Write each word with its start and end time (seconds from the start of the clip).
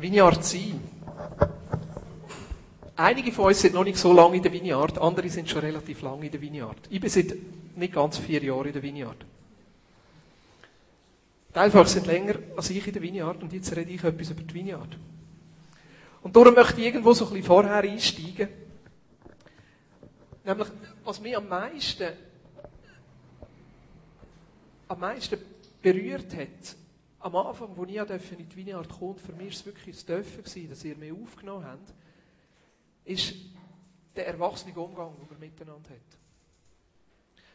Vineyard 0.00 0.44
sein. 0.44 0.80
Einige 2.96 3.32
von 3.32 3.46
uns 3.46 3.60
sind 3.60 3.74
noch 3.74 3.84
nicht 3.84 3.96
so 3.96 4.12
lange 4.12 4.36
in 4.36 4.42
der 4.42 4.52
Vineyard, 4.52 4.98
andere 4.98 5.28
sind 5.30 5.48
schon 5.48 5.60
relativ 5.60 6.02
lange 6.02 6.26
in 6.26 6.32
der 6.32 6.40
Vineyard. 6.40 6.76
Ich 6.90 7.00
bin 7.00 7.08
seit 7.08 7.34
nicht 7.76 7.94
ganz 7.94 8.18
vier 8.18 8.42
Jahren 8.42 8.66
in 8.66 8.72
der 8.72 8.82
Vineyard. 8.82 9.24
Teilfach 11.52 11.86
sind 11.86 12.06
länger 12.06 12.34
als 12.56 12.70
ich 12.70 12.86
in 12.86 12.92
der 12.92 13.02
Vineyard 13.02 13.42
und 13.42 13.52
jetzt 13.52 13.74
rede 13.74 13.90
ich 13.90 14.04
etwas 14.04 14.30
über 14.30 14.42
die 14.42 14.54
Vineyard. 14.54 14.96
Und 16.22 16.36
darum 16.36 16.54
möchte 16.54 16.80
ich 16.80 16.86
irgendwo 16.86 17.12
so 17.12 17.24
ein 17.24 17.30
bisschen 17.30 17.46
vorher 17.46 17.76
einsteigen. 17.76 18.48
Nämlich, 20.44 20.68
was 21.04 21.20
mich 21.20 21.36
am 21.36 21.48
meisten, 21.48 22.08
am 24.88 25.00
meisten 25.00 25.38
berührt 25.82 26.36
hat, 26.36 26.76
am 27.20 27.36
Anfang, 27.36 27.78
als 27.78 28.24
ich 28.24 28.32
in 28.32 28.48
die 28.48 28.56
Vineyard 28.56 28.88
kam, 28.88 29.16
für 29.16 29.32
mich 29.32 29.46
war 29.46 29.48
es 29.48 29.66
wirklich 29.66 30.02
ein 30.02 30.06
Dürfen, 30.06 30.68
dass 30.68 30.84
ihr 30.84 30.96
mich 30.96 31.12
aufgenommen 31.12 31.66
habt, 31.66 31.94
ist 33.04 33.34
der 34.16 34.26
erwachsene 34.26 34.74
Umgang, 34.78 35.14
den 35.18 35.28
man 35.28 35.38
miteinander 35.38 35.90
hat. 35.90 36.18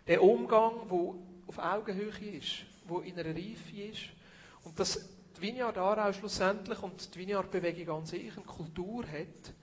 Der 0.08 0.22
Umgang, 0.22 0.88
der 0.88 1.16
auf 1.48 1.58
Augenhöhe 1.58 2.38
ist, 2.38 2.66
der 2.88 3.04
in 3.04 3.20
einer 3.20 3.36
Reife 3.36 3.82
ist. 3.92 4.10
Und 4.64 4.80
dass 4.80 5.10
die 5.36 5.42
Vineyard 5.42 5.78
Aarau 5.78 6.14
schlussendlich 6.14 6.82
und 6.82 7.14
die 7.14 7.20
Vineyard-Bewegung 7.20 7.98
an 7.98 8.06
sich 8.06 8.36
eine 8.36 8.46
Kultur 8.46 9.06
hat, 9.08 9.54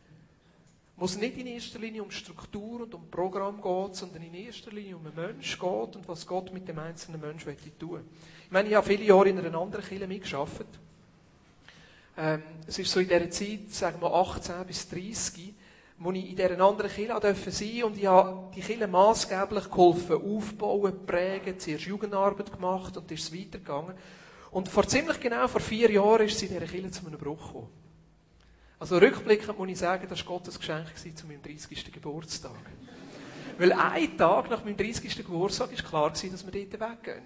wo 1.03 1.07
es 1.07 1.19
nicht 1.19 1.37
in 1.37 1.49
erster 1.49 1.81
Linie 1.81 2.01
um 2.01 2.13
Struktur 2.13 2.83
und 2.83 2.95
um 2.95 3.11
Programm 3.11 3.61
geht, 3.61 3.97
sondern 3.97 4.23
in 4.23 4.35
erster 4.35 4.71
Linie 4.71 4.97
um 4.97 5.05
einen 5.05 5.17
Mensch 5.17 5.59
geht 5.59 5.97
und 5.97 6.07
was 6.07 6.25
Gott 6.25 6.53
mit 6.53 6.69
dem 6.69 6.79
einzelnen 6.79 7.21
Menschen 7.21 7.57
tun 7.77 7.95
will. 7.95 8.05
Ich 8.45 8.53
meine, 8.53 8.69
ich 8.69 8.77
habe 8.77 8.87
viele 8.87 9.03
Jahre 9.03 9.29
in 9.29 9.37
einer 9.37 9.59
anderen 9.59 9.85
Kirche 9.85 10.07
mitgearbeitet. 10.07 10.69
Ähm, 12.17 12.43
es 12.69 12.79
ist 12.79 12.93
so 12.93 13.01
in 13.01 13.09
dieser 13.09 13.29
Zeit, 13.31 13.71
sagen 13.71 14.01
wir 14.01 14.15
18 14.15 14.65
bis 14.65 14.89
30, 14.91 15.53
wo 15.99 16.13
ich 16.13 16.31
in 16.31 16.37
dieser 16.37 16.61
anderen 16.61 16.89
Kirche 16.89 17.19
sein 17.21 17.35
durfte 17.35 17.87
und 17.87 17.99
ich 17.99 18.07
habe 18.07 18.53
die 18.55 18.61
Kirche 18.61 18.87
maßgeblich 18.87 19.71
geholfen, 19.71 20.23
aufbauen, 20.23 21.05
prägen, 21.05 21.59
zuerst 21.59 21.85
Jugendarbeit 21.85 22.53
gemacht 22.53 22.97
und 22.97 23.11
ist 23.11 23.25
es 23.25 23.37
weitergegangen. 23.37 23.97
Und 24.53 24.69
vor 24.69 24.87
ziemlich 24.87 25.19
genau 25.19 25.49
vor 25.49 25.61
vier 25.61 25.91
Jahren 25.91 26.27
ist 26.27 26.39
sie 26.39 26.47
in 26.47 26.53
dieser 26.53 26.67
Kirche 26.67 26.93
zu 26.93 27.05
einem 27.05 27.19
Bruch 27.19 27.45
gekommen. 27.49 27.82
Also 28.83 28.99
rückblickend 28.99 29.57
muss 29.57 29.69
ich 29.69 29.79
sagen, 29.79 30.09
das 30.09 30.19
war 30.27 30.33
Gottes 30.39 30.59
Geschenk 30.59 30.89
zu 30.97 31.25
meinem 31.29 31.41
30. 31.41 31.93
Geburtstag. 31.93 32.59
Weil 33.57 33.73
ein 33.73 34.19
Tag 34.19 34.51
nach 34.51 34.65
meinem 34.65 34.77
30. 34.77 35.19
Geburtstag 35.19 35.71
war 35.71 35.89
klar, 35.89 36.11
dass 36.11 36.25
wir 36.25 36.67
dort 36.67 36.91
weggehen. 36.91 37.23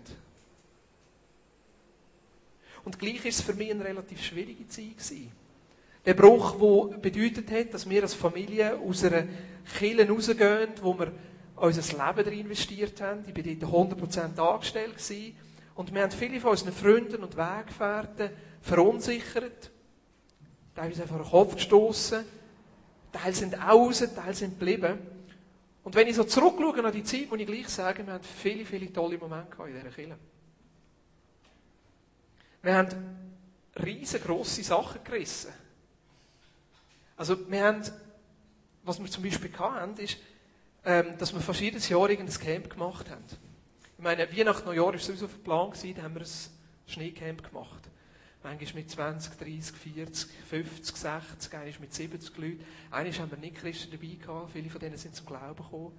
Und 2.85 2.98
gleich 2.98 3.25
war 3.25 3.31
es 3.31 3.41
für 3.41 3.55
mich 3.55 3.71
eine 3.71 3.87
relativ 3.87 4.23
schwierige 4.23 4.69
Zeit. 4.69 4.98
Gewesen. 4.98 5.33
Der 6.05 6.13
Bruch, 6.13 6.91
der 6.91 6.98
bedeutet 6.98 7.51
hat, 7.51 7.73
dass 7.73 7.89
wir 7.89 8.03
als 8.03 8.13
Familie 8.13 8.79
aus 8.79 9.03
einer 9.05 9.25
Kirche 9.79 10.07
rausgehen, 10.07 10.73
wo 10.83 10.98
wir 10.98 11.11
unser 11.57 11.81
Leben 11.81 12.25
darin 12.25 12.41
investiert 12.41 13.01
haben. 13.01 13.25
Ich 13.27 13.35
war 13.35 13.70
dort 13.70 13.98
100% 13.98 14.39
angestellt. 14.39 14.93
Gewesen. 14.93 15.35
Und 15.75 15.95
wir 15.95 16.03
haben 16.03 16.13
viele 16.13 16.39
von 16.39 16.51
unseren 16.51 16.75
Freunden 16.75 17.25
und 17.25 17.35
Weggefährten 17.35 18.29
verunsichert, 18.61 19.70
teilweise 20.77 21.07
vor 21.07 21.19
den 21.19 21.27
Kopf 21.27 21.55
gestoßen, 21.55 22.25
Teile 23.11 23.35
sind 23.35 23.61
aus, 23.61 23.99
Teile 24.15 24.35
sind 24.35 24.59
geblieben. 24.59 24.99
Und 25.83 25.95
wenn 25.95 26.07
ich 26.07 26.17
so 26.17 26.25
zurückschaue 26.25 26.85
an 26.85 26.93
die 26.93 27.03
Zeit, 27.03 27.31
muss 27.31 27.41
ich 27.41 27.47
gleich 27.47 27.69
sagen, 27.69 28.07
wir 28.07 28.15
haben 28.15 28.25
viele, 28.25 28.65
viele 28.65 28.93
tolle 28.93 29.17
Momente 29.19 29.57
in 29.67 29.75
dieser 29.75 29.89
Kirche. 29.89 30.19
Wir 32.63 32.77
haben 32.77 32.89
riesengroße 33.83 34.63
Sachen 34.65 35.03
gerissen. 35.05 35.53
Also 37.17 37.49
wir 37.49 37.65
haben, 37.65 37.83
was 38.83 38.99
wir 38.99 39.11
zum 39.11 39.23
Beispiel 39.23 39.53
hatten, 39.59 39.97
ist, 40.01 40.19
ähm, 40.85 41.17
dass 41.19 41.33
wir 41.33 41.41
verschiedenes 41.41 41.89
Jahr 41.89 42.11
irgendein 42.11 42.39
Camp 42.39 42.70
gemacht 42.70 43.09
haben. 43.11 43.25
Ich 43.97 44.03
meine, 44.03 44.31
Weihnachten, 44.36 44.67
Neujahr 44.67 44.92
war 44.92 44.98
sowieso 44.98 45.25
auf 45.25 45.33
dem 45.33 45.42
Plan, 45.42 45.73
da 45.73 46.03
haben 46.03 46.15
wir 46.15 46.23
ein 46.23 46.29
Schneecamp 46.86 47.48
gemacht. 47.48 47.89
Manchmal 48.46 48.74
mit 48.74 48.90
20, 48.92 49.39
30, 49.39 49.77
40, 49.77 50.30
50, 50.48 50.96
60, 50.96 51.52
einmal 51.52 51.74
mit 51.80 51.92
70 51.92 52.36
Leuten. 52.39 52.64
Einmal 52.92 53.18
haben 53.18 53.30
wir 53.33 53.39
nicht 53.39 53.57
Christen 53.57 53.90
dabei 53.90 54.14
gehabt, 54.14 54.52
viele 54.52 54.70
von 54.70 54.80
denen 54.80 54.96
sind 54.96 55.17
zum 55.17 55.27
Glauben 55.27 55.57
gekommen. 55.57 55.92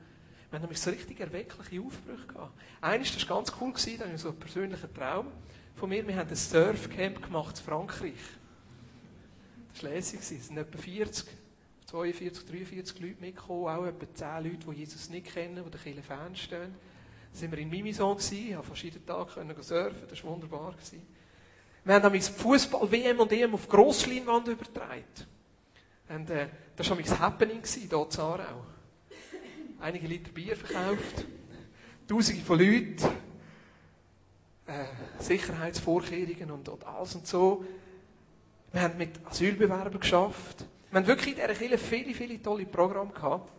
Wir 0.50 0.56
haben 0.56 0.62
nämlich 0.62 0.80
so 0.80 0.90
richtig 0.90 1.20
erweckliche 1.20 1.82
Aufbrüche 1.82 2.26
gehabt. 2.26 2.58
Eines, 2.80 3.14
das 3.14 3.28
war 3.28 3.36
ganz 3.36 3.52
cool, 3.60 3.74
gewesen, 3.74 4.00
da 4.00 4.18
so 4.18 4.30
einen 4.30 4.40
persönlichen 4.40 4.94
Traum 4.94 5.28
von 5.76 5.90
mir. 5.90 6.08
Wir 6.08 6.16
haben 6.16 6.30
ein 6.30 6.36
Surfcamp 6.38 7.22
gemacht 7.22 7.58
in 7.60 7.66
Frankreich. 7.66 8.14
Das 9.74 9.84
war 9.84 9.90
lässig. 9.90 10.22
Es 10.22 10.48
sind 10.48 10.58
etwa 10.58 10.78
40, 10.78 11.28
42, 11.88 12.46
43 12.46 13.00
Leute 13.02 13.20
mitgekommen, 13.20 13.68
auch 13.68 13.86
etwa 13.86 14.40
10 14.40 14.44
Leute, 14.46 14.72
die 14.72 14.80
Jesus 14.80 15.10
nicht 15.10 15.34
kennen, 15.34 15.62
die 15.66 15.70
der 15.70 15.82
Kirche 15.82 16.02
fernstehen. 16.02 16.74
Da 17.34 17.42
waren 17.42 17.52
wir 17.52 17.60
in 17.60 17.70
Mimison, 17.70 18.18
ich 18.18 18.54
konnte 18.54 18.64
verschiedene 18.64 19.06
Tage 19.06 19.64
surfen, 19.64 20.08
das 20.10 20.24
war 20.24 20.32
wunderbar. 20.32 20.74
Wir 21.88 21.96
haben 21.96 22.04
damals 22.04 22.28
Fußball, 22.28 22.92
WM 22.92 23.18
und 23.22 23.32
EM 23.32 23.54
auf 23.54 23.70
Grossleinwand 23.70 24.50
übertragen. 24.50 25.06
Und, 26.10 26.30
äh, 26.30 26.50
das 26.76 26.90
war 26.90 26.98
ein 26.98 27.20
Happening 27.20 27.62
hier 27.64 27.84
in 27.84 27.94
Aarau. 27.94 28.66
Einige 29.80 30.06
Liter 30.06 30.30
Bier 30.34 30.58
verkauft, 30.58 31.26
Tausende 32.06 32.44
von 32.44 32.60
Leuten, 32.60 32.98
äh, 34.66 34.84
Sicherheitsvorkehrungen 35.20 36.52
und, 36.52 36.68
und 36.68 36.86
alles 36.86 37.16
und 37.16 37.26
so. 37.26 37.64
Wir 38.74 38.82
haben 38.82 38.98
mit 38.98 39.26
Asylbewerbern 39.26 39.98
geschafft. 39.98 40.66
Wir 40.92 41.00
haben 41.00 41.08
wirklich 41.08 41.38
in 41.38 41.42
dieser 41.42 41.54
Kirche 41.54 41.78
viele, 41.78 42.14
viele 42.14 42.42
tolle 42.42 42.66
Programme 42.66 43.14
gehabt. 43.14 43.50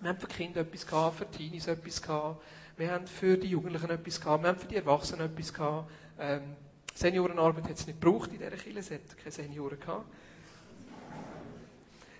Wir 0.00 0.08
haben 0.08 0.18
für 0.18 0.26
Kinder 0.26 0.62
etwas 0.62 0.84
gehabt, 0.84 1.18
für 1.18 1.30
Teenies 1.30 1.68
etwas 1.68 2.02
gehabt. 2.02 2.42
Wir 2.76 2.90
haben 2.90 3.06
für 3.06 3.38
die 3.38 3.46
Jugendlichen 3.46 3.90
etwas 3.90 4.20
gehabt. 4.20 4.42
Wir 4.42 4.48
haben 4.48 4.58
für 4.58 4.66
die 4.66 4.76
Erwachsenen 4.76 5.26
etwas 5.32 5.54
gehabt. 5.54 5.88
Ähm, 6.18 6.56
Seniorenarbeit 7.00 7.64
hat 7.64 7.78
es 7.78 7.86
nicht 7.86 7.98
gebraucht 7.98 8.30
in 8.30 8.38
dieser 8.38 8.50
Kirche. 8.50 8.78
Es 8.78 8.90
hat 8.90 9.16
keine 9.16 9.30
Senioren 9.30 9.80
gehabt. 9.80 10.04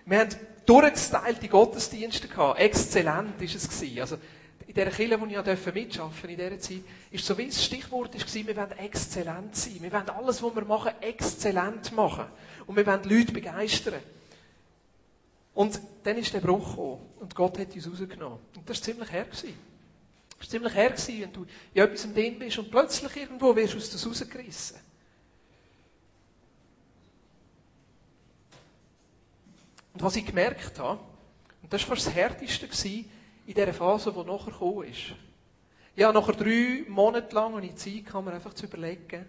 Wir 0.05 0.19
haben 0.19 0.29
durchgestylte 0.65 1.47
Gottesdienste 1.47 2.27
gehabt. 2.27 2.59
Exzellent 2.59 3.39
war 3.39 3.45
es. 3.45 3.83
Also, 3.99 4.17
in 4.65 4.73
dieser 4.73 4.89
Kirche, 4.89 5.21
wo 5.21 5.25
ich 5.25 5.37
mitarbeiten 5.37 5.91
durfte, 5.91 6.27
in 6.27 6.37
dieser 6.37 6.59
Zeit, 6.59 6.81
ist 7.11 7.25
so 7.25 7.37
wie 7.37 7.45
das 7.45 7.63
Stichwort 7.63 8.15
war, 8.15 8.47
wir 8.47 8.55
wollen 8.55 8.71
exzellent 8.79 9.55
sein. 9.55 9.77
Wir 9.81 9.91
wollen 9.91 10.09
alles, 10.09 10.41
was 10.41 10.55
wir 10.55 10.65
machen, 10.65 10.91
exzellent 10.99 11.91
machen. 11.91 12.25
Und 12.65 12.75
wir 12.75 12.85
wollen 12.87 13.03
Leute 13.03 13.33
begeistern. 13.33 14.01
Und 15.53 15.79
dann 16.03 16.17
ist 16.17 16.33
der 16.33 16.39
Bruch 16.39 16.71
gekommen. 16.71 17.01
Und 17.19 17.35
Gott 17.35 17.59
hat 17.59 17.75
uns 17.75 17.87
rausgenommen. 17.87 18.39
Und 18.55 18.67
das 18.67 18.77
war 18.79 18.83
ziemlich 18.83 19.11
her. 19.11 19.25
Gewesen. 19.25 19.70
War 20.41 20.49
ziemlich 20.49 20.73
her, 20.73 20.93
wenn 20.97 21.33
du 21.33 21.45
in 21.71 21.83
etwas 21.83 22.13
drin 22.13 22.39
bist 22.39 22.57
und 22.57 22.71
plötzlich 22.71 23.15
irgendwo 23.15 23.55
wirst 23.55 23.73
du 23.73 23.77
aus 23.77 23.91
das 23.91 24.07
rausgerissen. 24.07 24.79
Und 29.93 30.01
was 30.01 30.15
ich 30.15 30.25
gemerkt 30.25 30.79
habe, 30.79 30.99
und 31.61 31.71
das 31.71 31.87
war 31.87 31.95
das 31.95 32.09
Härteste 32.09 32.65
in 32.65 33.05
dieser 33.45 33.71
Phase, 33.71 34.11
die 34.11 34.23
nachher 34.23 34.51
gekommen 34.51 34.87
ist. 34.87 35.13
Ja, 35.95 36.11
nachher 36.11 36.33
drei 36.33 36.85
Monate 36.87 37.35
lang 37.35 37.53
habe 37.53 37.65
ich 37.67 37.75
Zeit 37.75 38.07
gehabt, 38.07 38.25
mir 38.25 38.33
einfach 38.33 38.55
zu 38.55 38.65
überlegen, 38.65 39.27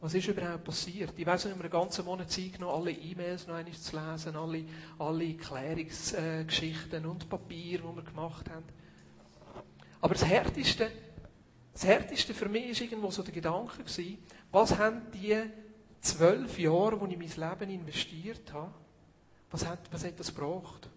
was 0.00 0.14
ist 0.14 0.28
überhaupt 0.28 0.62
passiert. 0.62 1.14
Ich 1.16 1.26
weiß 1.26 1.46
nicht, 1.46 1.56
wir 1.56 1.62
einen 1.62 1.72
ganzen 1.72 2.04
Monat 2.04 2.30
Zeit 2.30 2.52
genommen, 2.52 2.74
alle 2.74 2.92
E-Mails 2.92 3.48
noch 3.48 3.56
einmal 3.56 3.72
zu 3.72 3.96
lesen, 3.96 4.36
alle, 4.36 4.64
alle 5.00 5.34
Klärungsgeschichten 5.34 7.06
und 7.06 7.28
Papier, 7.28 7.78
die 7.78 7.96
wir 7.96 8.02
gemacht 8.02 8.48
haben. 8.50 8.83
Aber 10.04 10.12
das 10.12 10.26
Härteste, 10.26 10.90
das 11.72 11.86
Härteste 11.86 12.34
für 12.34 12.46
mich 12.46 12.78
war 12.78 12.86
irgendwo 12.86 13.10
so 13.10 13.22
der 13.22 13.32
Gedanke 13.32 13.78
gewesen, 13.78 14.18
was 14.52 14.76
haben 14.76 15.00
die 15.14 15.34
zwölf 16.02 16.58
Jahre, 16.58 17.00
wo 17.00 17.06
ich 17.06 17.16
mein 17.16 17.50
Leben 17.50 17.70
investiert 17.70 18.52
habe, 18.52 18.70
was 19.50 19.64
hat, 19.64 19.78
was 19.90 20.04
hat 20.04 20.20
das 20.20 20.26
gebracht? 20.26 20.90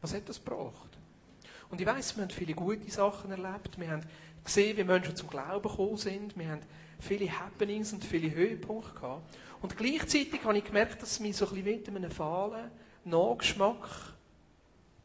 Was 0.00 0.14
hat 0.14 0.26
das 0.26 0.42
gebracht? 0.42 0.96
Und 1.68 1.78
ich 1.78 1.86
weiss, 1.86 2.16
wir 2.16 2.22
haben 2.22 2.30
viele 2.30 2.54
gute 2.54 2.90
Sachen 2.90 3.30
erlebt. 3.30 3.78
Wir 3.78 3.90
haben 3.90 4.06
gesehen, 4.42 4.78
wie 4.78 4.84
Menschen 4.84 5.14
zum 5.14 5.28
Glauben 5.28 5.68
gekommen 5.68 5.98
sind. 5.98 6.34
Wir 6.38 6.48
haben 6.48 6.62
viele 6.98 7.30
Happenings 7.30 7.92
und 7.92 8.02
viele 8.02 8.34
Höhepunkte 8.34 8.94
gehabt. 8.94 9.36
Und 9.60 9.76
gleichzeitig 9.76 10.42
habe 10.44 10.56
ich 10.56 10.64
gemerkt, 10.64 11.02
dass 11.02 11.10
es 11.10 11.20
mich 11.20 11.36
so 11.36 11.46
ein 11.46 11.62
bisschen 11.62 11.92
mit 11.92 12.04
einem 12.04 12.10
fahlen 12.10 12.70
Nachgeschmack 13.04 14.14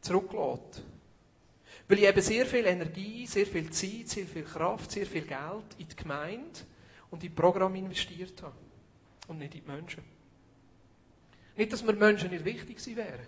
zurücklässt. 0.00 0.82
Weil 1.92 1.98
ich 1.98 2.08
eben 2.08 2.22
sehr 2.22 2.46
viel 2.46 2.64
Energie, 2.64 3.26
sehr 3.26 3.46
viel 3.46 3.68
Zeit, 3.68 4.08
sehr 4.08 4.24
viel 4.24 4.44
Kraft, 4.44 4.90
sehr 4.90 5.04
viel 5.04 5.26
Geld 5.26 5.76
in 5.76 5.86
die 5.86 5.94
Gemeinde 5.94 6.60
und 7.10 7.22
in 7.22 7.34
Programm 7.34 7.74
investiert 7.74 8.42
habe. 8.42 8.54
Und 9.28 9.38
nicht 9.38 9.54
in 9.56 9.60
die 9.62 9.70
Menschen. 9.70 10.02
Nicht, 11.54 11.70
dass 11.70 11.84
mir 11.84 11.92
Menschen 11.92 12.30
nicht 12.30 12.46
wichtig 12.46 12.80
sein 12.80 12.96
wären. 12.96 13.26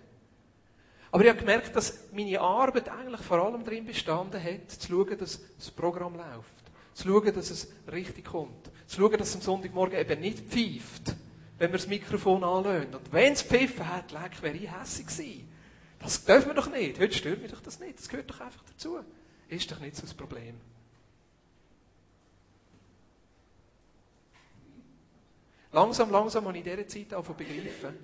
Aber 1.11 1.23
ich 1.23 1.29
habe 1.29 1.41
gemerkt, 1.41 1.77
dass 1.77 2.11
meine 2.11 2.41
Arbeit 2.41 2.89
eigentlich 2.89 3.21
vor 3.21 3.45
allem 3.45 3.63
darin 3.65 3.85
bestanden 3.85 4.43
hat, 4.43 4.71
zu 4.71 4.89
schauen, 4.89 5.19
dass 5.19 5.43
das 5.59 5.71
Programm 5.71 6.15
läuft. 6.15 6.55
Zu 6.95 7.09
schauen, 7.09 7.35
dass 7.35 7.51
es 7.51 7.71
richtig 7.93 8.25
kommt. 8.25 8.71
Zu 8.87 9.03
schauen, 9.03 9.19
dass 9.19 9.29
es 9.29 9.35
am 9.35 9.43
Sonntagmorgen 9.43 10.01
eben 10.01 10.23
nicht 10.23 10.39
pfeift, 10.39 11.15
wenn 11.59 11.71
wir 11.71 11.77
das 11.77 11.87
Mikrofon 11.87 12.43
anlösen. 12.43 12.95
Und 12.95 13.13
wenn 13.13 13.35
es 13.35 13.43
pfiffen 13.43 13.87
hat, 13.87 14.11
leck, 14.11 14.41
wäre 14.41 14.57
ich 14.57 14.73
hässlich 14.73 15.09
gewesen. 15.09 15.54
Das 16.05 16.23
dürfen 16.23 16.49
wir 16.49 16.55
doch 16.55 16.71
nicht. 16.71 17.01
Heute 17.01 17.15
stört 17.15 17.41
mich 17.41 17.51
doch 17.51 17.62
das 17.62 17.81
nicht. 17.81 17.99
Das 17.99 18.11
gehört 18.11 18.29
doch 18.29 18.41
einfach 18.41 18.62
dazu. 18.65 19.01
Ist 19.49 19.71
doch 19.71 19.81
nicht 19.81 19.97
so 19.97 20.03
das 20.03 20.12
Problem. 20.12 20.61
Langsam, 25.73 26.11
langsam 26.11 26.47
habe 26.47 26.59
ich 26.59 26.67
in 26.67 26.71
dieser 26.71 26.87
Zeit 26.87 27.15
auch 27.15 27.25
begriffen, 27.25 27.97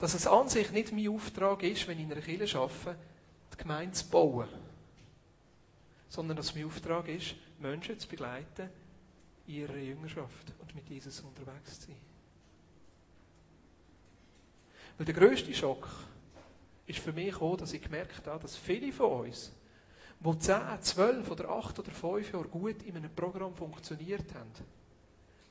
dass 0.00 0.14
es 0.14 0.26
an 0.26 0.48
sich 0.48 0.72
nicht 0.72 0.92
mein 0.92 1.08
Auftrag 1.08 1.62
ist, 1.62 1.86
wenn 1.86 1.98
ich 1.98 2.04
in 2.04 2.12
einer 2.12 2.20
Kirche 2.20 2.58
arbeite, 2.58 2.98
die 3.52 3.56
Gemeinde 3.56 3.94
zu 3.94 4.08
bauen. 4.08 4.48
Sondern 6.08 6.36
dass 6.36 6.56
mein 6.56 6.66
Auftrag 6.66 7.06
ist, 7.08 7.36
Menschen 7.60 7.98
zu 8.00 8.08
begleiten 8.08 8.68
in 9.46 9.54
ihrer 9.54 9.76
Jüngerschaft 9.76 10.52
und 10.58 10.74
mit 10.74 10.88
Jesus 10.88 11.20
unterwegs 11.20 11.80
zu 11.80 11.86
sein. 11.86 11.96
Weil 14.98 15.06
der 15.06 15.14
grösste 15.14 15.54
Schock 15.54 15.88
ist 16.88 16.98
für 16.98 17.12
mich 17.12 17.40
auch, 17.40 17.56
dass 17.56 17.72
ich 17.72 17.82
gemerkt 17.82 18.26
habe, 18.26 18.40
dass 18.40 18.56
viele 18.56 18.90
von 18.92 19.26
uns, 19.26 19.52
die 20.20 20.38
10, 20.38 20.60
12 20.80 21.30
oder 21.30 21.50
8 21.50 21.78
oder 21.78 21.90
5 21.90 22.32
Jahre 22.32 22.48
gut 22.48 22.82
in 22.82 22.96
einem 22.96 23.14
Programm 23.14 23.54
funktioniert 23.54 24.34
haben, 24.34 24.50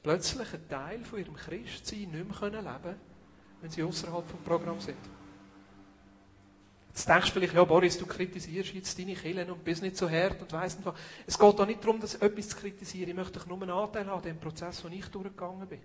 plötzlich 0.04 0.54
einen 0.54 0.68
Teil 0.68 1.06
von 1.06 1.20
ihrem 1.20 1.36
Christsein 1.36 2.12
nicht 2.12 2.42
mehr 2.42 2.50
leben 2.50 2.82
können, 2.82 2.96
wenn 3.62 3.70
sie 3.70 3.84
außerhalb 3.84 4.28
vom 4.28 4.42
Programm 4.44 4.82
sind. 4.82 4.98
Jetzt 6.90 7.08
denkst 7.08 7.28
du 7.28 7.34
vielleicht, 7.34 7.54
ja 7.54 7.64
Boris, 7.64 8.00
du 8.00 8.08
kritisierst 8.08 8.74
jetzt 8.74 8.98
deine 8.98 9.14
Kirchen 9.14 9.52
und 9.52 9.64
bist 9.64 9.84
nicht 9.84 9.96
so 9.96 10.10
hart 10.10 10.42
und 10.42 10.52
weiss 10.52 10.76
nicht 10.76 10.86
was. 10.86 10.96
Es 11.28 11.38
geht 11.38 11.60
doch 11.60 11.68
nicht 11.68 11.84
darum, 11.84 12.00
dass 12.00 12.16
etwas 12.16 12.50
zu 12.50 12.58
kritisieren. 12.58 13.10
Ich 13.10 13.16
möchte 13.16 13.48
nur 13.48 13.62
einen 13.62 13.70
Anteil 13.70 14.08
haben 14.08 14.18
an 14.18 14.24
dem 14.24 14.40
Prozess, 14.40 14.84
wo 14.84 14.88
ich 14.88 15.06
durchgegangen 15.06 15.68
bin. 15.68 15.80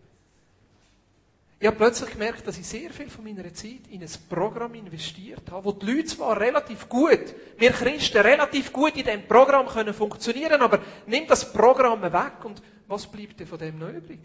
Ich 1.62 1.68
habe 1.68 1.76
plötzlich 1.76 2.10
gemerkt, 2.10 2.44
dass 2.44 2.58
ich 2.58 2.66
sehr 2.66 2.90
viel 2.90 3.08
von 3.08 3.22
meiner 3.22 3.54
Zeit 3.54 3.86
in 3.88 4.02
ein 4.02 4.10
Programm 4.28 4.74
investiert 4.74 5.48
habe, 5.48 5.64
wo 5.64 5.70
die 5.70 5.86
Leute 5.86 6.06
zwar 6.06 6.40
relativ 6.40 6.88
gut, 6.88 7.36
wir 7.56 7.70
Christen 7.70 8.18
relativ 8.18 8.72
gut 8.72 8.96
in 8.96 9.04
diesem 9.04 9.28
Programm 9.28 9.68
können 9.68 9.94
funktionieren, 9.94 10.60
aber 10.60 10.80
nimm 11.06 11.24
das 11.28 11.52
Programm 11.52 12.02
weg 12.02 12.44
und 12.44 12.60
was 12.88 13.06
bleibt 13.06 13.38
denn 13.38 13.46
von 13.46 13.60
dem 13.60 13.78
noch 13.78 13.90
übrig? 13.90 14.18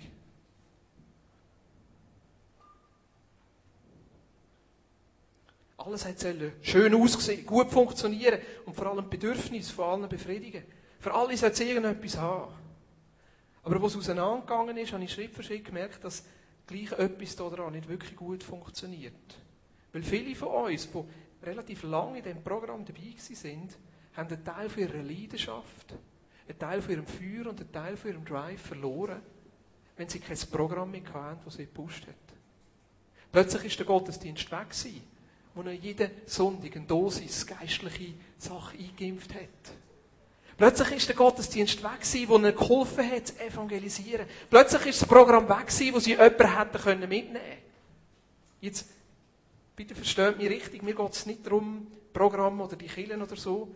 Alles 5.78 6.06
hat 6.06 6.16
schön 6.64 6.96
aussehen, 6.96 7.46
gut 7.46 7.70
funktionieren 7.70 8.40
und 8.66 8.76
vor 8.76 8.88
allem 8.88 9.08
Bedürfnisse 9.08 9.72
von 9.74 9.86
allen 9.86 10.10
befriedigen. 10.10 10.64
Für 11.00 11.14
alle 11.14 11.38
soll 11.38 11.52
es 11.52 11.60
irgendetwas 11.60 12.18
haben. 12.18 12.52
Aber 13.62 13.80
was 13.80 13.96
auseinandergegangen 13.96 14.78
ist, 14.78 14.92
habe 14.92 15.04
ich 15.04 15.14
Schritt 15.14 15.36
für 15.36 15.44
Schritt 15.44 15.66
gemerkt, 15.66 16.04
dass 16.04 16.24
gleich 16.68 16.92
etwas 16.92 17.36
daran 17.36 17.74
nicht 17.74 17.88
wirklich 17.88 18.16
gut 18.16 18.44
funktioniert. 18.44 19.14
Weil 19.94 20.04
viele 20.04 20.36
von 20.36 20.50
uns, 20.66 20.90
die 20.92 21.46
relativ 21.46 21.84
lange 21.84 22.20
in 22.20 22.24
diesem 22.24 22.44
Programm 22.44 22.86
dabei 22.86 23.14
sind, 23.18 23.78
haben 24.16 24.30
einen 24.30 24.44
Teil 24.44 24.70
von 24.70 24.84
ihrer 24.84 25.02
Leidenschaft, 25.04 25.96
einen 26.48 26.60
Teil 26.60 26.82
von 26.82 26.92
ihrem 26.92 27.08
Feuer 27.08 27.50
und 27.50 27.60
einen 27.62 27.72
Teil 27.72 27.98
von 27.98 28.12
ihrem 28.12 28.26
Drive 28.26 28.62
verloren, 28.62 29.22
wenn 29.96 30.10
sie 30.10 30.20
kein 30.20 30.38
Programm 30.52 30.92
mehr 30.92 31.14
hatten, 31.14 31.42
das 31.46 31.56
sie 31.56 31.66
gepusht 31.66 32.06
hat. 32.08 32.16
Plötzlich 33.32 33.66
ist 33.66 33.80
der 33.80 33.86
Gottesdienst 33.86 34.52
weg 34.52 34.70
gewesen, 34.70 35.02
wo 35.54 35.62
er 35.62 35.74
jeden 35.74 36.12
Sonntag 36.26 36.76
eine 36.76 36.86
Dosis 36.86 37.46
geistliche 37.46 38.14
Sache 38.38 38.78
eingeimpft 38.78 39.34
hat. 39.34 39.74
Plötzlich 40.58 40.92
ist 40.94 41.08
der 41.08 41.16
Gottesdienst 41.16 41.84
weg 41.84 42.02
gewesen, 42.02 42.30
wo 42.30 42.38
ihnen 42.38 42.56
geholfen 42.56 43.12
hat, 43.12 43.28
zu 43.28 43.40
evangelisieren. 43.40 44.26
Plötzlich 44.50 44.88
ist 44.88 45.02
das 45.04 45.08
Programm 45.08 45.48
weg 45.48 45.68
gewesen, 45.68 45.94
wo 45.94 46.00
sie 46.00 46.12
jemanden 46.12 46.58
hätten 46.58 46.78
können 46.80 47.10
mitnehmen 47.10 47.68
Jetzt, 48.60 48.90
bitte 49.76 49.94
versteht 49.94 50.38
mich 50.38 50.50
richtig, 50.50 50.82
mir 50.82 50.96
geht 50.96 51.12
es 51.12 51.28
nicht 51.28 51.46
darum, 51.46 51.86
Programm 52.12 52.60
oder 52.60 52.76
die 52.76 52.88
Killen 52.88 53.22
oder 53.22 53.36
so 53.36 53.72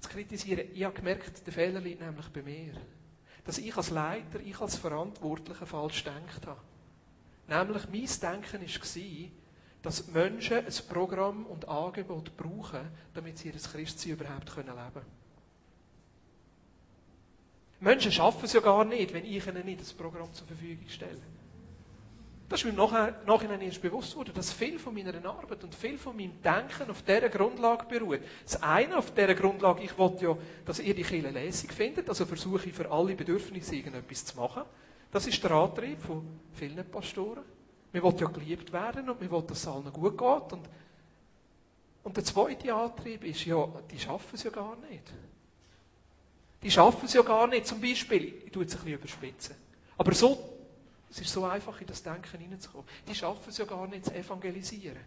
zu 0.00 0.08
kritisieren. 0.08 0.68
Ich 0.74 0.82
habe 0.82 0.94
gemerkt, 0.94 1.46
der 1.46 1.52
Fehler 1.52 1.80
liegt 1.80 2.00
nämlich 2.00 2.28
bei 2.28 2.42
mir. 2.42 2.72
Dass 3.44 3.58
ich 3.58 3.76
als 3.76 3.90
Leiter, 3.90 4.40
ich 4.44 4.60
als 4.60 4.74
Verantwortlicher 4.74 5.66
falsch 5.66 6.02
gedacht 6.02 6.44
habe. 6.46 6.60
Nämlich, 7.46 7.84
mein 7.88 8.32
Denken 8.32 8.62
war, 8.62 9.30
dass 9.82 10.08
Menschen 10.08 10.58
ein 10.58 10.74
Programm 10.88 11.46
und 11.46 11.68
Angebot 11.68 12.36
brauchen, 12.36 12.80
damit 13.14 13.38
sie 13.38 13.48
ihr 13.48 13.54
Christsein 13.54 14.12
überhaupt 14.12 14.56
leben 14.56 14.66
können. 14.66 15.25
Menschen 17.80 18.10
schaffen 18.10 18.44
es 18.44 18.52
ja 18.52 18.60
gar 18.60 18.84
nicht, 18.84 19.12
wenn 19.12 19.24
ich 19.24 19.46
ihnen 19.46 19.64
nicht 19.64 19.80
das 19.80 19.92
Programm 19.92 20.32
zur 20.32 20.46
Verfügung 20.46 20.88
stelle. 20.88 21.20
Das 22.48 22.60
ist 22.60 22.64
mir 22.64 22.70
im 22.70 23.26
Nachhinein 23.26 23.60
erst 23.60 23.82
bewusst 23.82 24.14
worden, 24.14 24.32
dass 24.32 24.52
viel 24.52 24.78
von 24.78 24.94
meiner 24.94 25.12
Arbeit 25.24 25.64
und 25.64 25.74
viel 25.74 25.98
von 25.98 26.16
meinem 26.16 26.40
Denken 26.42 26.88
auf 26.88 27.02
dieser 27.02 27.28
Grundlage 27.28 27.86
beruht. 27.86 28.20
Das 28.44 28.62
eine 28.62 28.96
auf 28.96 29.12
dieser 29.12 29.34
Grundlage, 29.34 29.82
ich 29.82 29.98
wollte 29.98 30.26
ja, 30.26 30.36
dass 30.64 30.78
ihr 30.78 30.94
die 30.94 31.02
Kirche 31.02 31.30
lässig 31.30 31.72
findet, 31.72 32.08
also 32.08 32.24
versuche 32.24 32.68
ich 32.68 32.74
für 32.74 32.88
alle 32.90 33.16
Bedürfnisse 33.16 33.74
irgendetwas 33.74 34.26
zu 34.26 34.36
machen. 34.36 34.62
Das 35.10 35.26
ist 35.26 35.42
der 35.42 35.50
Antrieb 35.50 36.00
von 36.00 36.24
vielen 36.52 36.88
Pastoren. 36.88 37.42
Wir 37.90 38.02
wollen 38.02 38.18
ja 38.18 38.28
geliebt 38.28 38.72
werden 38.72 39.10
und 39.10 39.20
wir 39.20 39.30
wollen, 39.30 39.46
dass 39.48 39.58
es 39.58 39.66
allen 39.66 39.92
gut 39.92 40.16
geht. 40.16 40.52
Und, 40.52 40.68
und 42.04 42.16
der 42.16 42.24
zweite 42.24 42.72
Antrieb 42.72 43.24
ist 43.24 43.44
ja, 43.44 43.66
die 43.90 43.98
schaffen 43.98 44.34
es 44.34 44.44
ja 44.44 44.50
gar 44.50 44.76
nicht. 44.88 45.12
Die 46.66 46.72
schaffen 46.72 47.06
es 47.06 47.12
ja 47.12 47.22
gar 47.22 47.46
nicht. 47.46 47.64
Zum 47.64 47.80
Beispiel, 47.80 48.42
ich 48.44 48.50
tue 48.50 48.64
es 48.64 48.72
ein 48.72 48.78
bisschen 48.78 48.94
überspitzen. 48.94 49.54
Aber 49.96 50.12
so, 50.12 50.36
es 51.08 51.20
ist 51.20 51.32
so 51.32 51.44
einfach, 51.44 51.80
in 51.80 51.86
das 51.86 52.02
Denken 52.02 52.40
hineinzukommen. 52.40 52.88
Die 53.06 53.14
schaffen 53.14 53.50
es 53.50 53.58
ja 53.58 53.64
gar 53.64 53.86
nicht 53.86 54.06
zu 54.06 54.12
evangelisieren. 54.12 54.98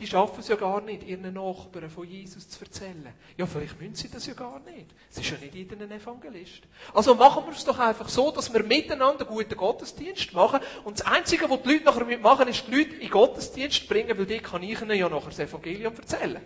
Die 0.00 0.08
schaffen 0.08 0.40
es 0.40 0.48
ja 0.48 0.56
gar 0.56 0.80
nicht, 0.80 1.04
ihren 1.04 1.32
Nachbarn 1.32 1.88
von 1.88 2.04
Jesus 2.04 2.48
zu 2.48 2.64
erzählen. 2.64 3.14
Ja, 3.36 3.46
vielleicht 3.46 3.80
müssen 3.80 3.94
sie 3.94 4.10
das 4.10 4.26
ja 4.26 4.34
gar 4.34 4.58
nicht. 4.58 4.92
Es 5.08 5.18
ist 5.18 5.30
ja 5.30 5.38
nicht 5.38 5.54
jeder 5.54 5.76
ein 5.80 5.92
Evangelist. 5.92 6.62
Also 6.92 7.14
machen 7.14 7.44
wir 7.46 7.52
es 7.52 7.64
doch 7.64 7.78
einfach 7.78 8.08
so, 8.08 8.32
dass 8.32 8.52
wir 8.52 8.64
miteinander 8.64 9.24
guten 9.24 9.56
Gottesdienst 9.56 10.32
machen. 10.32 10.58
Und 10.82 10.98
das 10.98 11.06
Einzige, 11.06 11.48
was 11.48 11.62
die 11.62 11.74
Leute 11.74 11.84
nachher 11.84 12.18
machen, 12.18 12.48
ist 12.48 12.66
die 12.66 12.74
Leute 12.74 12.94
in 12.94 13.00
den 13.02 13.10
Gottesdienst 13.10 13.88
bringen, 13.88 14.18
weil 14.18 14.26
die 14.26 14.40
kann 14.40 14.64
ich 14.64 14.80
ihnen 14.80 14.98
ja 14.98 15.08
nachher 15.08 15.28
das 15.28 15.38
Evangelium 15.38 15.94
erzählen. 15.94 16.42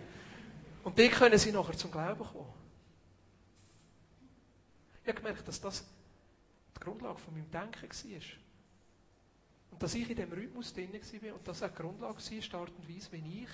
Und 0.83 0.99
die 0.99 1.09
können 1.09 1.39
sie 1.39 1.51
nachher 1.51 1.75
zum 1.75 1.89
Glauben 1.89 2.19
kommen. 2.19 2.62
Ich 5.03 5.09
habe 5.09 5.19
gemerkt, 5.19 5.47
dass 5.47 5.59
das 5.59 5.85
die 6.75 6.79
Grundlage 6.79 7.19
von 7.19 7.33
meinem 7.33 7.51
Denken 7.51 7.89
war. 7.89 8.21
Und 9.71 9.83
dass 9.83 9.95
ich 9.95 10.09
in 10.09 10.15
diesem 10.15 10.31
Rhythmus 10.31 10.73
drin 10.73 10.93
war 10.93 11.33
und 11.33 11.47
das 11.47 11.61
auch 11.61 11.69
die 11.69 11.75
Grundlage 11.75 12.15
war, 12.15 12.21
die 12.21 12.53
Art 12.53 12.71
und 12.77 12.89
Weise, 12.89 13.11
wie 13.11 13.43
ich 13.43 13.49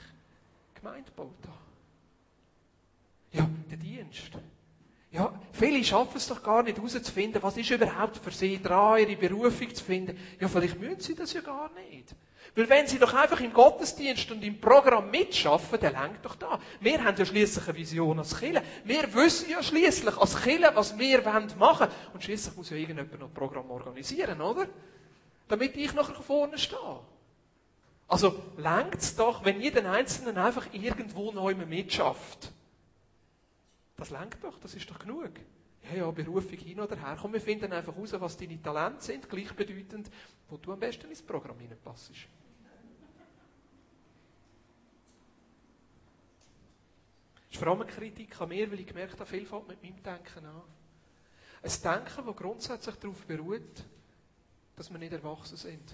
Gemeinde 0.76 1.10
gebaut 1.10 1.48
habe. 1.48 1.58
Ja, 3.32 3.50
der 3.70 3.78
Dienst. 3.78 4.32
Viele 5.60 5.84
schaffen 5.84 6.16
es 6.16 6.28
doch 6.28 6.42
gar 6.42 6.64
nicht 6.64 6.78
herauszufinden, 6.78 7.44
was 7.44 7.58
ist 7.58 7.70
überhaupt 7.70 8.16
für 8.16 8.32
sie 8.32 8.62
dran, 8.62 9.00
ihre 9.00 9.18
Berufung 9.18 9.76
zu 9.76 9.84
finden. 9.84 10.18
Ja, 10.40 10.48
vielleicht 10.48 10.80
müssen 10.80 11.02
sie 11.02 11.16
das 11.16 11.34
ja 11.34 11.42
gar 11.42 11.70
nicht. 11.74 12.16
Weil 12.56 12.70
wenn 12.70 12.88
sie 12.88 12.98
doch 12.98 13.14
einfach 13.14 13.42
im 13.42 13.52
Gottesdienst 13.52 14.32
und 14.32 14.42
im 14.42 14.62
Programm 14.62 15.12
mitschaffen, 15.12 15.78
dann 15.82 15.92
längt 15.92 16.24
doch 16.24 16.36
da. 16.36 16.62
Wir 16.80 17.04
haben 17.04 17.18
ja 17.18 17.26
schließlich 17.26 17.68
eine 17.68 17.78
Vision 17.78 18.20
als 18.20 18.40
Kille. 18.40 18.64
Wir 18.86 19.14
wissen 19.14 19.50
ja 19.50 19.62
schließlich 19.62 20.18
als 20.18 20.42
Kille, 20.42 20.72
was 20.74 20.98
wir 20.98 21.22
machen 21.22 21.60
wollen. 21.60 21.90
Und 22.14 22.24
schließlich 22.24 22.56
muss 22.56 22.70
ja 22.70 22.78
irgendjemand 22.78 23.20
noch 23.20 23.28
ein 23.28 23.34
Programm 23.34 23.70
organisieren, 23.70 24.40
oder? 24.40 24.66
Damit 25.50 25.76
ich 25.76 25.94
nachher 25.94 26.16
vorne 26.24 26.58
stehe. 26.58 27.02
Also 28.08 28.44
längt 28.56 28.96
es 28.96 29.14
doch, 29.14 29.44
wenn 29.44 29.60
jeder 29.60 29.92
Einzelne 29.92 30.42
einfach 30.42 30.68
irgendwo 30.72 31.34
neu 31.34 31.54
mitschafft. 31.54 32.54
Das 34.00 34.12
längt 34.12 34.42
doch, 34.42 34.58
das 34.60 34.74
ist 34.76 34.90
doch 34.90 34.98
genug. 34.98 35.32
Ja, 35.84 35.94
ja, 35.94 36.12
Berufung 36.12 36.58
hin 36.58 36.80
oder 36.80 36.96
her. 36.96 37.18
Komm, 37.20 37.34
wir 37.34 37.42
finden 37.42 37.74
einfach 37.74 37.94
heraus, 37.94 38.14
was 38.14 38.38
deine 38.38 38.62
Talente 38.62 39.04
sind, 39.04 39.30
gleichbedeutend, 39.30 40.10
wo 40.48 40.56
du 40.56 40.72
am 40.72 40.80
besten 40.80 41.10
ins 41.10 41.22
Programm 41.22 41.60
hineinpassst. 41.60 42.12
Das 42.12 42.18
ist 47.52 47.58
vor 47.58 47.68
allem 47.68 47.82
eine 47.82 47.92
Kritik 47.92 48.40
an 48.40 48.48
mir, 48.48 48.72
weil 48.72 48.80
ich 48.80 48.88
gemerkt 48.88 49.20
habe, 49.20 49.26
viel 49.26 49.46
fällt 49.46 49.68
mit 49.68 49.84
meinem 49.84 50.02
Denken 50.02 50.46
an. 50.46 50.62
Ein 51.62 51.72
Denken, 51.84 52.26
das 52.26 52.36
grundsätzlich 52.38 52.96
darauf 52.96 53.26
beruht, 53.26 53.84
dass 54.78 54.90
wir 54.90 54.98
nicht 54.98 55.12
erwachsen 55.12 55.58
sind. 55.58 55.94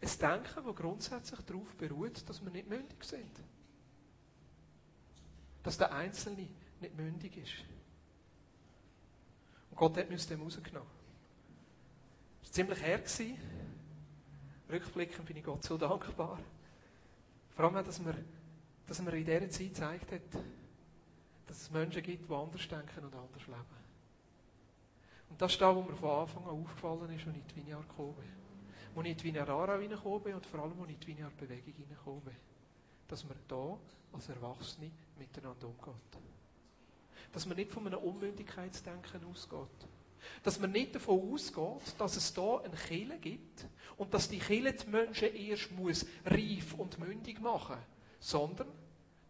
Ein 0.00 0.18
Denken, 0.18 0.64
das 0.64 0.76
grundsätzlich 0.76 1.40
darauf 1.40 1.76
beruht, 1.76 2.26
dass 2.26 2.42
wir 2.42 2.50
nicht 2.50 2.66
mündig 2.66 3.04
sind. 3.04 3.42
Dass 5.62 5.76
der 5.76 5.92
Einzelne 5.92 6.48
nicht 6.82 6.96
mündig 6.96 7.36
ist. 7.36 7.64
Und 9.70 9.76
Gott 9.76 9.96
hat 9.96 10.10
uns 10.10 10.26
dem 10.26 10.42
rausgenommen. 10.42 10.88
Es 12.42 12.48
war 12.48 12.52
ziemlich 12.52 12.82
her. 12.82 13.00
Rückblickend 14.70 15.26
bin 15.26 15.36
ich 15.36 15.44
Gott 15.44 15.62
so 15.62 15.76
dankbar. 15.76 16.38
Vor 17.54 17.64
allem, 17.64 17.84
dass 17.84 18.00
man, 18.00 18.24
dass 18.86 19.02
man 19.02 19.14
in 19.14 19.24
dieser 19.24 19.50
Zeit 19.50 19.68
gezeigt 19.68 20.12
hat, 20.12 20.42
dass 21.46 21.62
es 21.62 21.70
Menschen 21.70 22.02
gibt, 22.02 22.28
die 22.28 22.34
anders 22.34 22.66
denken 22.68 23.04
und 23.04 23.14
anders 23.14 23.46
leben. 23.46 23.82
Und 25.28 25.40
das 25.40 25.52
ist 25.52 25.60
das, 25.60 25.76
was 25.76 25.86
mir 25.86 25.96
von 25.96 26.10
Anfang 26.10 26.44
an 26.44 26.50
aufgefallen 26.50 27.10
ist, 27.14 27.26
als 27.26 27.36
ich 27.36 27.42
in 27.42 27.48
die 27.48 27.56
Vineyard 27.56 27.88
gekommen 27.88 28.14
bin. 28.14 28.96
als 28.96 29.06
ich 29.06 29.12
in 29.12 29.18
die 29.18 29.24
Wiener 29.24 29.48
Aarau 29.48 29.64
reingekommen 29.64 30.22
bin 30.22 30.34
und 30.34 30.46
vor 30.46 30.60
allem, 30.60 30.80
als 30.80 30.90
ich 30.90 30.94
in 30.94 31.00
die 31.00 31.06
Wiener 31.06 31.30
Bewegung 31.30 31.74
reingekommen 31.78 32.20
bin. 32.20 32.36
Dass 33.08 33.24
man 33.24 33.36
da 33.48 33.78
als 34.12 34.28
Erwachsene 34.28 34.90
miteinander 35.18 35.66
umgeht. 35.66 36.31
Dass 37.32 37.46
man 37.46 37.56
nicht 37.56 37.72
von 37.72 37.86
einem 37.86 37.98
Unmündigkeitsdenken 37.98 39.24
ausgeht. 39.24 39.88
Dass 40.42 40.60
man 40.60 40.70
nicht 40.70 40.94
davon 40.94 41.32
ausgeht, 41.32 41.94
dass 41.98 42.16
es 42.16 42.32
da 42.32 42.58
eine 42.58 42.76
Kille 42.76 43.18
gibt 43.18 43.66
und 43.96 44.14
dass 44.14 44.28
die 44.28 44.38
Kille 44.38 44.72
die 44.72 44.86
Menschen 44.88 45.34
erst 45.34 45.72
muss 45.72 46.06
reif 46.24 46.74
und 46.74 46.98
mündig 46.98 47.40
machen 47.40 47.78
sondern 48.22 48.68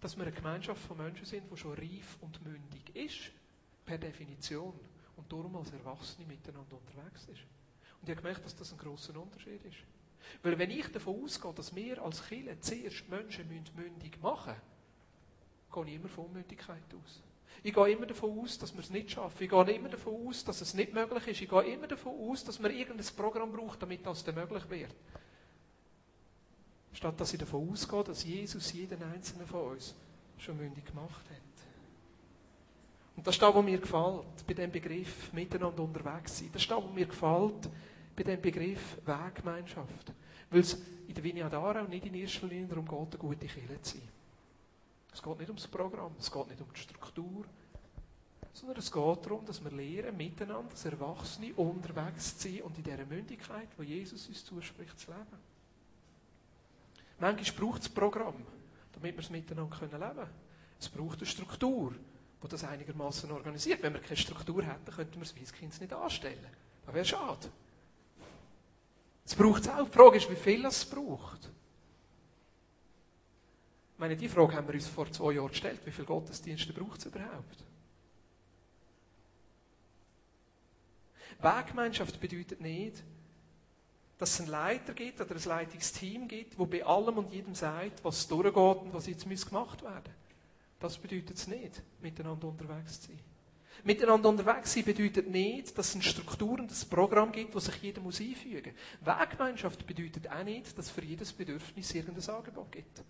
dass 0.01 0.17
wir 0.17 0.25
eine 0.25 0.33
Gemeinschaft 0.33 0.83
von 0.83 0.99
Menschen 0.99 1.25
sind, 1.25 1.51
die 1.51 1.57
schon 1.57 1.73
reif 1.73 2.19
und 2.21 2.45
mündig 2.45 2.95
ist, 2.95 3.33
per 3.87 3.99
Definition, 3.99 4.79
und 5.17 5.33
darum 5.33 5.57
als 5.57 5.73
Erwachsene 5.73 6.27
miteinander 6.27 6.77
unterwegs 6.77 7.23
ist. 7.25 7.43
Und 8.01 8.09
ich 8.09 8.11
habe 8.11 8.23
gemerkt, 8.23 8.45
dass 8.45 8.57
das 8.57 8.73
ein 8.73 8.79
großer 8.79 9.17
Unterschied 9.17 9.65
ist. 9.65 9.79
Weil 10.43 10.59
wenn 10.59 10.71
ich 10.71 10.89
davon 10.89 11.23
ausgehe, 11.25 11.53
dass 11.55 11.75
wir 11.75 12.03
als 12.03 12.27
Kirche 12.27 12.59
zuerst 12.61 13.09
Menschen 13.09 13.49
mündig 13.49 14.21
machen 14.21 14.55
müssen, 14.55 15.87
gehe 15.87 15.95
ich 15.95 16.01
immer 16.01 16.09
von 16.09 16.27
Unmündigkeit 16.27 16.83
aus. 17.03 17.23
Ich 17.63 17.73
gehe 17.73 17.93
immer 17.93 18.07
davon 18.07 18.39
aus, 18.39 18.59
dass 18.59 18.73
wir 18.75 18.81
es 18.81 18.91
nicht 18.91 19.13
schaffen. 19.13 19.43
Ich 19.43 19.51
gehe 19.51 19.71
immer 19.71 19.89
davon 19.89 20.27
aus, 20.27 20.45
dass 20.45 20.61
es 20.61 20.75
nicht 20.75 20.93
möglich 20.93 21.27
ist. 21.29 21.41
Ich 21.41 21.49
gehe 21.49 21.63
immer 21.63 21.87
davon 21.87 22.13
aus, 22.19 22.45
dass 22.45 22.59
man 22.59 22.73
irgendein 22.73 23.07
Programm 23.17 23.53
braucht, 23.53 23.83
damit 23.83 24.05
das 24.05 24.25
dann 24.25 24.35
möglich 24.35 24.69
wird. 24.69 24.95
Statt 26.93 27.21
dass 27.21 27.33
ich 27.33 27.39
davon 27.39 27.71
ausgehe, 27.71 28.05
dass 28.05 28.25
Jesus 28.25 28.73
jeden 28.73 29.03
einzelnen 29.03 29.47
von 29.47 29.73
uns 29.73 29.95
schon 30.39 30.57
mündig 30.57 30.85
gemacht 30.85 31.25
hat. 31.31 31.43
Und 33.17 33.27
das 33.27 33.35
ist 33.35 33.43
das, 33.43 33.55
was 33.55 33.65
mir 33.65 33.79
gefällt 33.79 34.47
bei 34.47 34.55
dem 34.55 34.71
Begriff 34.71 35.33
miteinander 35.33 35.83
unterwegs 35.83 36.39
sein. 36.39 36.51
Das 36.53 36.63
ist 36.63 36.71
das, 36.71 36.83
was 36.83 36.93
mir 36.93 37.07
gefällt 37.07 37.71
bei 38.17 38.23
dem 38.23 38.41
Begriff 38.41 38.99
Weggemeinschaft. 39.05 40.13
Weil 40.51 40.61
es 40.61 40.75
in 41.07 41.15
der 41.15 41.25
Vineyard 41.25 41.55
Aarau 41.55 41.85
nicht 41.85 42.07
in 42.07 42.15
erster 42.15 42.47
Linie 42.47 42.67
darum 42.67 42.87
geht, 42.87 43.15
eine 43.15 43.19
gute 43.19 43.47
Kirche 43.47 43.81
zu 43.83 43.99
sein. 43.99 44.09
Es 45.13 45.23
geht 45.23 45.39
nicht 45.39 45.49
ums 45.49 45.69
Programm, 45.69 46.13
es 46.19 46.31
geht 46.31 46.49
nicht 46.49 46.61
um 46.61 46.73
die 46.73 46.81
Struktur, 46.81 47.45
sondern 48.53 48.79
es 48.79 48.91
geht 48.91 49.27
darum, 49.27 49.45
dass 49.47 49.63
wir 49.63 49.71
lernen, 49.71 50.17
miteinander 50.17 50.71
als 50.71 50.85
Erwachsene 50.85 51.55
unterwegs 51.55 52.39
zu 52.39 52.49
sein 52.49 52.63
und 52.63 52.77
in 52.79 52.85
dieser 52.85 53.05
Mündigkeit, 53.05 53.69
wo 53.77 53.83
Jesus 53.83 54.27
uns 54.29 54.45
zuspricht, 54.45 54.99
zu 54.99 55.11
leben. 55.11 55.53
Manchmal 57.19 57.67
braucht 57.67 57.83
es 57.83 57.89
ein 57.89 57.95
Programm, 57.95 58.47
damit 58.93 59.15
wir 59.17 59.23
es 59.23 59.31
miteinander 59.31 59.77
leben 59.81 59.99
können. 59.99 60.29
Es 60.79 60.89
braucht 60.89 61.19
eine 61.19 61.27
Struktur, 61.27 61.93
die 62.43 62.49
das 62.49 62.65
einigermaßen 62.65 63.31
organisiert. 63.31 63.83
Wenn 63.83 63.95
wir 63.95 64.01
keine 64.01 64.17
Struktur 64.17 64.65
hätten, 64.65 64.91
könnten 64.91 65.15
wir 65.15 65.21
das 65.21 65.37
Weißkind 65.37 65.81
nicht 65.81 65.93
anstellen. 65.93 66.47
Das 66.85 66.95
wäre 66.95 67.05
schade. 67.05 67.49
Es 69.25 69.35
braucht 69.35 69.63
es 69.63 69.69
auch. 69.69 69.85
Die 69.85 69.93
Frage 69.93 70.17
ist, 70.17 70.31
wie 70.31 70.37
viel 70.37 70.65
es 70.65 70.85
braucht. 70.85 71.51
Meine, 74.03 74.17
die 74.17 74.29
Frage 74.29 74.57
haben 74.57 74.67
wir 74.67 74.75
uns 74.75 74.89
vor 74.89 75.09
zwei 75.13 75.35
Jahren 75.35 75.47
gestellt. 75.47 75.81
Wie 75.85 75.93
viele 75.93 76.09
Gottesdienste 76.09 76.73
braucht 76.73 76.99
es 76.99 77.07
überhaupt? 77.07 77.65
Weggemeinschaft 81.41 82.21
bedeutet 82.21 82.61
nicht, 82.61 83.05
dass 84.19 84.31
es 84.31 84.41
einen 84.41 84.51
Leiter 84.51 84.93
gibt 84.93 85.21
oder 85.21 85.37
ein 85.37 85.45
Leitungsteam 85.45 86.27
gibt, 86.27 86.59
wo 86.59 86.67
bei 86.67 86.85
allem 86.85 87.19
und 87.19 87.33
jedem 87.33 87.55
sagt, 87.55 88.03
was 88.03 88.27
durchgeht 88.27 88.57
und 88.57 88.93
was 88.93 89.07
jetzt 89.07 89.23
gemacht 89.25 89.85
werden 89.85 90.03
muss. 90.03 90.81
Das 90.81 90.99
bedeutet 90.99 91.37
es 91.37 91.47
nicht, 91.47 91.81
miteinander 92.01 92.49
unterwegs 92.49 93.03
zu 93.03 93.07
sein. 93.07 93.21
Miteinander 93.85 94.31
unterwegs 94.31 94.75
sein 94.75 94.85
bedeutet 94.85 95.31
nicht, 95.31 95.79
dass 95.79 95.91
es 95.91 95.95
eine 95.95 96.03
Struktur 96.03 96.59
und 96.59 96.73
ein 96.73 96.89
Programm 96.91 97.31
gibt, 97.31 97.55
das 97.55 97.67
sich 97.67 97.77
jeder 97.77 98.01
muss 98.01 98.21
einfügen 98.21 98.75
muss. 99.01 99.21
Weggemeinschaft 99.21 99.87
bedeutet 99.87 100.29
auch 100.29 100.43
nicht, 100.43 100.77
dass 100.77 100.87
es 100.87 100.91
für 100.91 101.05
jedes 101.05 101.33
Bedürfnis 101.33 101.95
irgendein 101.95 102.35
Angebot 102.35 102.73
gibt. 102.73 103.05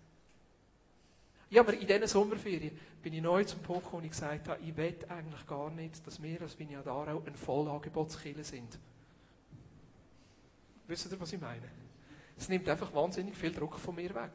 Ja, 1.53 1.61
aber 1.61 1.73
in 1.75 1.85
diesen 1.85 2.07
Sommerferien 2.07 2.75
bin 3.03 3.13
ich 3.13 3.21
neu 3.21 3.43
zum 3.43 3.59
Punkt 3.59 3.83
gekommen 3.83 4.01
und 4.01 4.05
ich 4.05 4.11
gesagt 4.11 4.47
habe, 4.47 4.59
ich 4.63 4.75
will 4.75 4.95
eigentlich 5.07 5.45
gar 5.45 5.69
nicht, 5.69 6.07
dass 6.07 6.19
wir 6.19 6.41
als 6.41 6.57
Vineyard 6.57 6.87
Aarau 6.87 7.21
ein 7.27 7.35
Vollangebotskiller 7.35 8.43
sind. 8.43 8.79
Wisst 10.87 11.11
ihr, 11.11 11.19
was 11.19 11.31
ich 11.31 11.39
meine? 11.39 11.69
Es 12.35 12.49
nimmt 12.49 12.67
einfach 12.67 12.91
wahnsinnig 12.91 13.37
viel 13.37 13.51
Druck 13.51 13.77
von 13.77 13.93
mir 13.93 14.09
weg. 14.15 14.31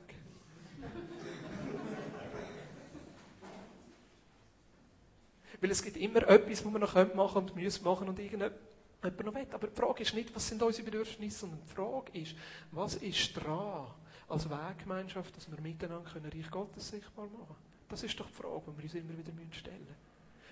Weil 5.61 5.73
es 5.73 5.83
gibt 5.83 5.97
immer 5.97 6.23
etwas, 6.29 6.65
was 6.65 6.73
wir 6.73 6.79
noch 6.79 6.95
machen 6.95 7.35
können 7.35 7.49
und 7.49 7.57
müssen 7.57 7.83
machen 7.83 8.09
und 8.09 8.17
irgendjemand 8.21 8.55
noch 9.03 9.35
will. 9.35 9.49
Aber 9.51 9.67
die 9.67 9.75
Frage 9.75 10.05
ist 10.05 10.15
nicht, 10.15 10.33
was 10.37 10.47
sind 10.47 10.63
unsere 10.63 10.85
Bedürfnisse, 10.85 11.41
sondern 11.41 11.59
die 11.69 11.75
Frage 11.75 12.17
ist, 12.17 12.37
was 12.71 12.95
ist 12.95 13.33
dran 13.33 13.89
als 14.29 14.49
Weggemeinschaft, 14.51 15.37
dass 15.37 15.51
wir 15.51 15.61
miteinander 15.61 16.09
können 16.11 16.31
Reich 16.31 16.51
Gottes 16.51 16.89
sichtbar 16.89 17.27
machen 17.27 17.47
können. 17.47 17.69
Das 17.89 18.03
ist 18.03 18.19
doch 18.21 18.27
die 18.27 18.35
Frage, 18.35 18.63
die 18.67 18.77
wir 18.79 18.85
uns 18.85 18.95
immer 18.95 19.19
wieder 19.19 19.33
stellen 19.53 19.81
müssen. 19.81 20.09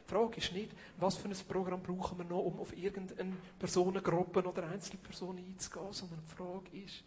Die 0.06 0.12
Frage 0.12 0.36
ist 0.36 0.52
nicht, 0.52 0.70
was 0.98 1.16
für 1.16 1.28
ein 1.28 1.36
Programm 1.48 1.82
brauchen 1.82 2.18
wir 2.18 2.24
noch, 2.24 2.44
um 2.44 2.60
auf 2.60 2.76
irgendeine 2.76 3.32
Personengruppe 3.58 4.44
oder 4.44 4.68
Einzelpersonen 4.68 5.44
einzugehen, 5.44 5.92
sondern 5.92 6.20
die 6.24 6.34
Frage 6.34 6.84
ist, 6.84 7.02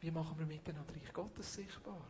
wie 0.00 0.10
machen 0.10 0.38
wir 0.38 0.46
miteinander 0.46 0.92
Reich 0.94 1.12
Gottes 1.12 1.54
sichtbar? 1.54 2.00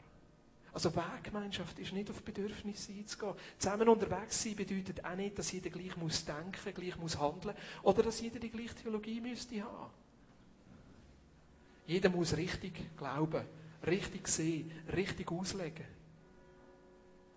Also 0.73 0.95
Weggemeinschaft 0.95 1.79
ist 1.79 1.93
nicht 1.93 2.11
auf 2.11 2.23
Bedürfnisse 2.23 2.93
einzugehen. 2.93 3.35
Zusammen 3.59 3.89
unterwegs 3.89 4.43
sein 4.43 4.57
bedeutet 4.57 5.05
auch 5.05 5.17
nicht, 5.17 5.39
dass 5.39 5.53
jeder 5.53 5.71
gleich 5.71 5.97
muss 5.97 6.25
denken, 6.25 6.75
gleich 6.75 6.97
muss 6.97 7.19
handeln 7.19 7.55
oder 7.83 8.03
dass 8.03 8.21
jeder 8.21 8.39
die 8.39 8.51
gleiche 8.51 8.75
Theologie 8.75 9.21
müsste 9.21 9.63
haben. 9.63 9.91
Jeder 11.87 12.11
muss 12.11 12.37
richtig 12.37 12.97
glauben, 12.97 13.45
richtig 13.87 14.29
sehen, 14.29 14.71
richtig 14.95 15.31
auslegen. 15.31 15.87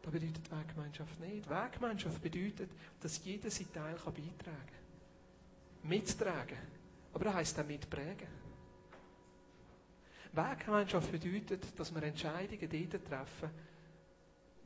Das 0.02 0.12
bedeutet 0.12 0.50
Weggemeinschaft 0.52 1.20
nicht. 1.20 1.50
Weggemeinschaft 1.50 2.22
bedeutet, 2.22 2.72
dass 3.00 3.24
jeder 3.24 3.52
seinen 3.52 3.74
Teil 3.74 3.94
beitragen 3.94 4.36
kann. 4.44 5.90
Mittragen. 5.90 6.58
Aber 7.14 7.26
das 7.26 7.34
heisst 7.36 7.60
auch 7.60 7.66
mitprägen. 7.66 8.28
Weggemeinschaft 10.34 11.12
bedeutet, 11.12 11.68
dass 11.78 11.94
wir 11.94 12.04
Entscheidungen 12.04 12.90
dort 12.90 13.06
treffen, 13.06 13.50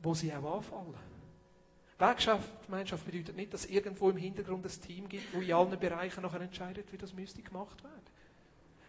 wo 0.00 0.14
sie 0.14 0.32
auch 0.32 0.56
anfallen. 0.56 0.94
Weggemeinschaft 1.98 3.04
bedeutet 3.04 3.36
nicht, 3.36 3.52
dass 3.52 3.64
es 3.64 3.70
irgendwo 3.70 4.10
im 4.10 4.16
Hintergrund 4.16 4.64
ein 4.64 4.80
Team 4.80 5.08
gibt, 5.08 5.34
wo 5.34 5.40
in 5.40 5.52
allen 5.52 5.78
Bereichen 5.78 6.22
nachher 6.22 6.42
entscheidet, 6.42 6.92
wie 6.92 6.98
das 6.98 7.12
müsste 7.12 7.42
gemacht 7.42 7.82
werden. 7.82 8.15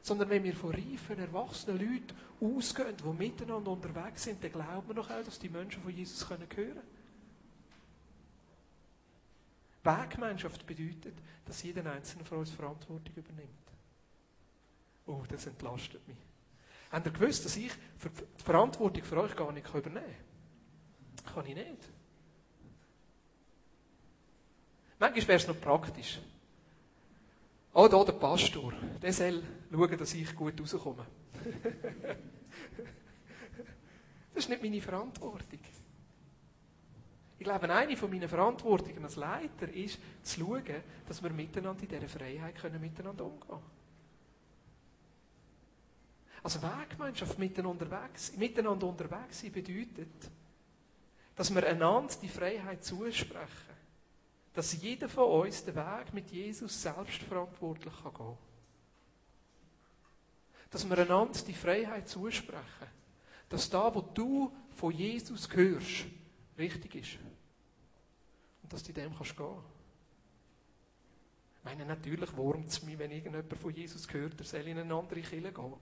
Sondern 0.08 0.30
wenn 0.30 0.42
wir 0.46 0.56
von 0.56 0.72
reifen, 0.72 1.20
erwachsenen 1.20 1.80
Leuten 1.80 2.16
ausgehen, 2.40 2.96
die 2.96 3.24
miteinander 3.26 3.72
unterwegs 3.72 4.24
sind, 4.24 4.42
dann 4.42 4.54
glauben 4.54 4.88
wir 4.88 4.96
doch 4.96 5.10
auch, 5.10 5.22
dass 5.22 5.38
die 5.38 5.50
Menschen 5.50 5.84
von 5.84 5.94
Jesus 5.94 6.30
hören 6.30 6.48
können. 6.48 6.80
Weggemeinschaft 9.84 10.66
bedeutet, 10.66 11.18
dass 11.46 11.62
jeder 11.62 11.92
Einzelne 11.92 12.24
von 12.24 12.38
uns 12.38 12.52
Verantwortung 12.52 13.14
übernimmt. 13.18 13.50
Oh, 15.08 15.24
das 15.28 15.46
entlastet 15.46 16.08
mich. 16.08 16.16
Habt 16.90 17.06
ihr 17.06 17.12
gewusst, 17.12 17.44
dass 17.44 17.58
ich 17.58 17.74
die 18.02 18.44
Verantwortung 18.46 19.04
für 19.04 19.22
euch 19.22 19.36
gar 19.36 19.52
nicht 19.52 19.68
übernehmen 19.68 20.06
kann? 21.26 21.34
Kann 21.36 21.46
ich 21.48 21.56
nicht. 21.56 21.90
Manchmal 25.00 25.28
wäre 25.28 25.38
es 25.38 25.48
noch 25.48 25.60
praktisch. 25.60 26.22
Oh, 27.80 27.88
da 27.88 28.04
der 28.04 28.14
Pastor, 28.14 28.74
der 29.00 29.14
soll 29.14 29.44
schauen, 29.72 29.98
dass 30.00 30.12
ich 30.16 30.36
gut 30.36 30.60
rauskomme. 30.60 31.06
das 34.34 34.44
ist 34.46 34.50
nicht 34.50 34.64
meine 34.64 34.82
Verantwortung. 34.82 35.60
Ich 37.38 37.44
glaube, 37.44 37.70
eine 37.70 37.96
von 37.96 38.10
meinen 38.10 38.28
Verantwortungen 38.28 39.04
als 39.04 39.16
Leiter 39.16 39.72
ist, 39.72 40.00
zu 40.24 40.40
schauen, 40.40 40.64
dass 41.08 41.22
wir 41.22 41.30
miteinander 41.30 41.84
in 41.84 41.88
dieser 41.88 42.10
Freiheit 42.10 42.56
können, 42.56 42.82
miteinander 42.82 43.26
umgehen 43.26 43.48
können. 43.48 43.62
Also 46.42 46.60
Weggemeinschaft 46.64 47.38
miteinander 47.38 47.86
unterwegs, 47.86 48.36
miteinander 48.38 48.88
unterwegs 48.88 49.42
sein 49.42 49.52
bedeutet, 49.52 50.32
dass 51.36 51.54
wir 51.54 51.64
einander 51.64 52.12
die 52.20 52.28
Freiheit 52.28 52.84
zusprechen. 52.84 53.77
Dass 54.58 54.74
jeder 54.82 55.08
von 55.08 55.44
uns 55.44 55.64
den 55.64 55.76
Weg 55.76 56.14
mit 56.14 56.32
Jesus 56.32 56.82
selbstverantwortlich 56.82 57.94
gehen 57.94 58.12
kann. 58.12 58.38
Dass 60.72 60.90
wir 60.90 60.98
einander 60.98 61.40
die 61.46 61.54
Freiheit 61.54 62.10
zusprechen. 62.10 62.88
Dass 63.50 63.70
da, 63.70 63.94
wo 63.94 64.02
du 64.02 64.52
von 64.72 64.92
Jesus 64.92 65.48
hörst, 65.54 66.06
richtig 66.58 66.96
ist. 66.96 67.20
Und 68.64 68.74
dass 68.74 68.82
du 68.82 68.90
in 68.90 68.96
dem 68.96 69.16
kannst 69.16 69.38
gehen. 69.38 69.58
Ich 71.60 71.64
meine, 71.64 71.86
natürlich 71.86 72.36
wurmt 72.36 72.68
es 72.68 72.82
mich, 72.82 72.98
wenn 72.98 73.12
irgendjemand 73.12 73.54
von 73.54 73.72
Jesus 73.72 74.12
hört, 74.12 74.40
er 74.40 74.44
soll 74.44 74.62
in 74.62 74.80
eine 74.80 74.92
andere 74.92 75.22
Kirche 75.22 75.52
gehen. 75.52 75.74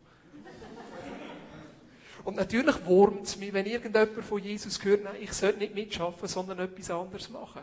Und 2.26 2.36
natürlich 2.36 2.86
wurmt 2.86 3.26
es 3.26 3.38
mich, 3.38 3.54
wenn 3.54 3.68
irgendjemand 3.68 4.26
von 4.26 4.44
Jesus 4.44 4.84
hört, 4.84 5.06
nein, 5.06 5.16
ich 5.22 5.32
sollte 5.32 5.60
nicht 5.60 5.74
mitschaffen, 5.74 6.28
sondern 6.28 6.60
etwas 6.60 6.92
anderes 6.92 7.30
machen. 7.30 7.62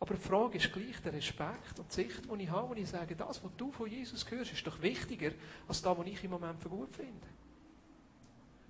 Aber 0.00 0.14
die 0.14 0.20
Frage 0.20 0.58
ist 0.58 0.72
gleich 0.72 1.00
der 1.02 1.12
Respekt 1.12 1.78
und 1.78 1.90
die 1.90 1.94
Sicht, 1.94 2.22
die 2.24 2.42
ich 2.42 2.50
habe, 2.50 2.68
wo 2.68 2.74
ich 2.74 2.88
sage, 2.88 3.14
das, 3.16 3.42
was 3.42 3.50
du 3.56 3.70
von 3.70 3.88
Jesus 3.88 4.28
hörst, 4.30 4.52
ist 4.52 4.66
doch 4.66 4.80
wichtiger, 4.82 5.30
als 5.68 5.80
das, 5.80 5.96
was 5.98 6.06
ich 6.06 6.24
im 6.24 6.30
Moment 6.30 6.60
für 6.60 6.68
gut 6.68 6.92
finde. 6.94 7.26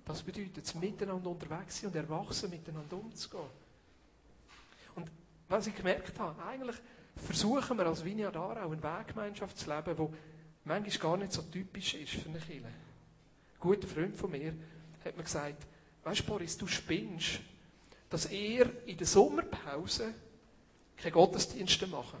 Das 0.05 0.21
bedeutet, 0.21 0.75
miteinander 0.75 1.29
unterwegs 1.29 1.81
sein 1.81 1.89
und 1.89 1.95
erwachsen 1.95 2.49
miteinander 2.49 2.95
umzugehen. 2.95 3.49
Und 4.93 5.09
was 5.49 5.67
ich 5.67 5.75
gemerkt 5.75 6.17
habe, 6.19 6.41
eigentlich 6.43 6.75
versuchen 7.15 7.77
wir 7.77 7.87
als 7.87 8.05
Vineyard 8.05 8.37
auch 8.37 8.51
eine 8.51 8.83
Weggemeinschaft 8.83 9.57
zu 9.57 9.73
leben, 9.73 9.95
die 9.95 10.17
manchmal 10.63 10.97
gar 10.97 11.17
nicht 11.17 11.31
so 11.31 11.41
typisch 11.41 11.95
ist 11.95 12.13
für 12.13 12.29
eine 12.29 12.39
Kirche. 12.39 12.65
Ein 12.65 13.59
guter 13.59 13.87
Freund 13.87 14.15
von 14.15 14.31
mir 14.31 14.53
hat 15.03 15.17
mir 15.17 15.23
gesagt, 15.23 15.65
weißt 16.03 16.21
du 16.21 16.23
Boris, 16.25 16.57
du 16.57 16.67
spinnst, 16.67 17.39
dass 18.09 18.25
er 18.27 18.69
in 18.85 18.97
der 18.97 19.07
Sommerpause 19.07 20.13
keine 20.97 21.11
Gottesdienste 21.11 21.87
machen. 21.87 22.19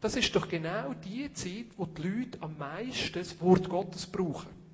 Das 0.00 0.16
ist 0.16 0.34
doch 0.36 0.48
genau 0.48 0.92
die 0.92 1.32
Zeit, 1.32 1.66
wo 1.76 1.86
die 1.86 2.02
Leute 2.02 2.38
am 2.42 2.58
meisten 2.58 3.18
das 3.18 3.40
Wort 3.40 3.68
Gottes 3.68 4.06
brauchen. 4.06 4.64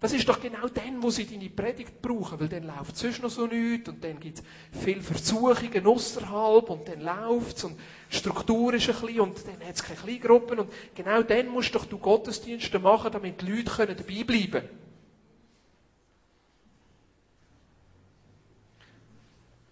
Das 0.00 0.14
ist 0.14 0.26
doch 0.26 0.40
genau 0.40 0.66
dann, 0.68 1.02
wo 1.02 1.10
sie 1.10 1.26
deine 1.26 1.50
Predigt 1.50 2.00
brauchen, 2.00 2.40
weil 2.40 2.48
dann 2.48 2.64
läuft 2.64 2.96
sonst 2.96 3.22
noch 3.22 3.28
so 3.28 3.46
nichts 3.46 3.86
und 3.90 4.02
dann 4.02 4.18
gibt 4.18 4.38
es 4.38 4.44
viele 4.82 5.02
Versuchungen 5.02 5.86
außerhalb 5.86 6.70
und 6.70 6.88
dann 6.88 7.02
läuft 7.02 7.58
es 7.58 7.64
und 7.64 7.78
die 8.10 8.16
Struktur 8.16 8.72
ist 8.72 8.88
ein 8.88 8.98
bisschen 8.98 9.20
und 9.20 9.46
dann 9.46 9.68
hat 9.68 9.74
es 9.74 9.82
keine 9.82 9.98
Kleingruppen 9.98 10.60
und 10.60 10.72
genau 10.94 11.22
dann 11.22 11.48
musst 11.48 11.74
doch 11.74 11.84
du 11.84 11.98
Gottesdienste 11.98 12.78
machen, 12.78 13.12
damit 13.12 13.42
die 13.42 13.50
Leute 13.50 13.94
dabei 13.94 14.24
bleiben 14.24 14.50
können. 14.50 14.68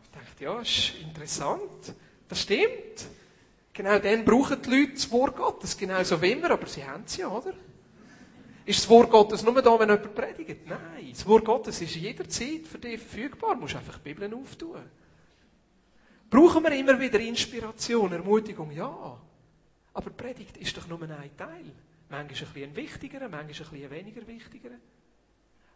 Ich 0.03 0.11
dachte, 0.11 0.45
ja, 0.45 0.61
ist 0.61 0.93
interessant. 1.03 1.95
Das 2.29 2.43
stimmt. 2.43 3.07
Genau 3.73 3.99
dann 3.99 4.25
brauchen 4.25 4.61
die 4.61 4.71
Leute 4.71 4.93
das 4.95 5.11
Wort 5.11 5.37
Gottes, 5.37 5.77
genauso 5.77 6.21
wie 6.21 6.33
immer, 6.33 6.51
aber 6.51 6.67
sie 6.67 6.85
haben 6.85 7.05
es 7.07 7.17
ja, 7.17 7.29
oder? 7.29 7.55
Ist 8.69 8.81
das 8.81 8.89
Wort 8.91 9.11
Gottes 9.11 9.43
nur 9.43 9.63
da, 9.63 9.79
wenn 9.79 9.89
jemand 9.89 10.15
predigt? 10.15 10.67
Nein. 10.67 11.09
Das 11.11 11.25
Wort 11.27 11.45
Gottes 11.45 11.81
ist 11.81 11.95
jederzeit 11.95 12.67
für 12.67 12.79
dich 12.79 13.01
verfügbar. 13.01 13.55
Du 13.55 13.63
musst 13.63 13.77
einfach 13.77 13.99
die 13.99 14.13
Bibel 14.13 14.35
auftun. 14.35 14.83
Brauchen 16.29 16.63
wir 16.65 16.73
immer 16.73 17.01
wieder 17.01 17.19
Inspiration, 17.19 18.13
Ermutigung? 18.13 18.71
Ja. 18.73 19.19
Aber 19.95 20.11
Predigt 20.11 20.59
ist 20.59 20.77
doch 20.77 20.87
nur 20.87 21.01
ein 21.01 21.37
Teil. 21.37 21.73
Manchmal 22.11 22.19
ein 22.21 22.29
bisschen 22.29 22.77
wichtiger, 22.77 23.21
manchmal 23.21 23.41
ein 23.41 23.47
bisschen 23.49 23.91
weniger 23.91 24.27
wichtiger. 24.27 24.71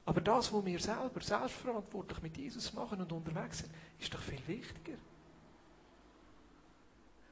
Aber 0.04 0.20
das, 0.20 0.52
was 0.52 0.64
wir 0.64 0.78
selber 0.78 1.20
selbstverantwortlich 1.20 2.20
mit 2.20 2.36
Jesus 2.36 2.72
machen 2.74 3.00
und 3.00 3.12
unterwegs 3.12 3.60
sind, 3.60 3.70
ist 3.98 4.12
doch 4.12 4.20
viel 4.20 4.42
wichtiger. 4.46 4.98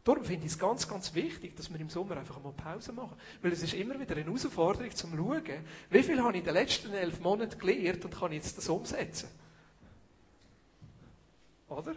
Darum 0.02 0.24
finde 0.24 0.46
ich 0.46 0.52
es 0.52 0.58
ganz, 0.58 0.88
ganz 0.88 1.14
wichtig, 1.14 1.54
dass 1.56 1.70
wir 1.70 1.78
im 1.78 1.90
Sommer 1.90 2.16
einfach 2.16 2.42
mal 2.42 2.52
Pause 2.52 2.92
machen. 2.92 3.16
Weil 3.42 3.52
es 3.52 3.62
ist 3.62 3.74
immer 3.74 4.00
wieder 4.00 4.16
eine 4.16 4.24
Herausforderung 4.24 4.90
zum 4.94 5.14
Schauen, 5.14 5.42
wie 5.90 6.02
viel 6.02 6.22
habe 6.22 6.32
ich 6.32 6.38
in 6.38 6.44
den 6.44 6.54
letzten 6.54 6.94
elf 6.94 7.20
Monaten 7.20 7.58
gelernt 7.58 8.06
und 8.06 8.18
kann 8.18 8.32
jetzt 8.32 8.56
das 8.56 8.70
umsetzen. 8.70 9.28
Oder? 11.68 11.94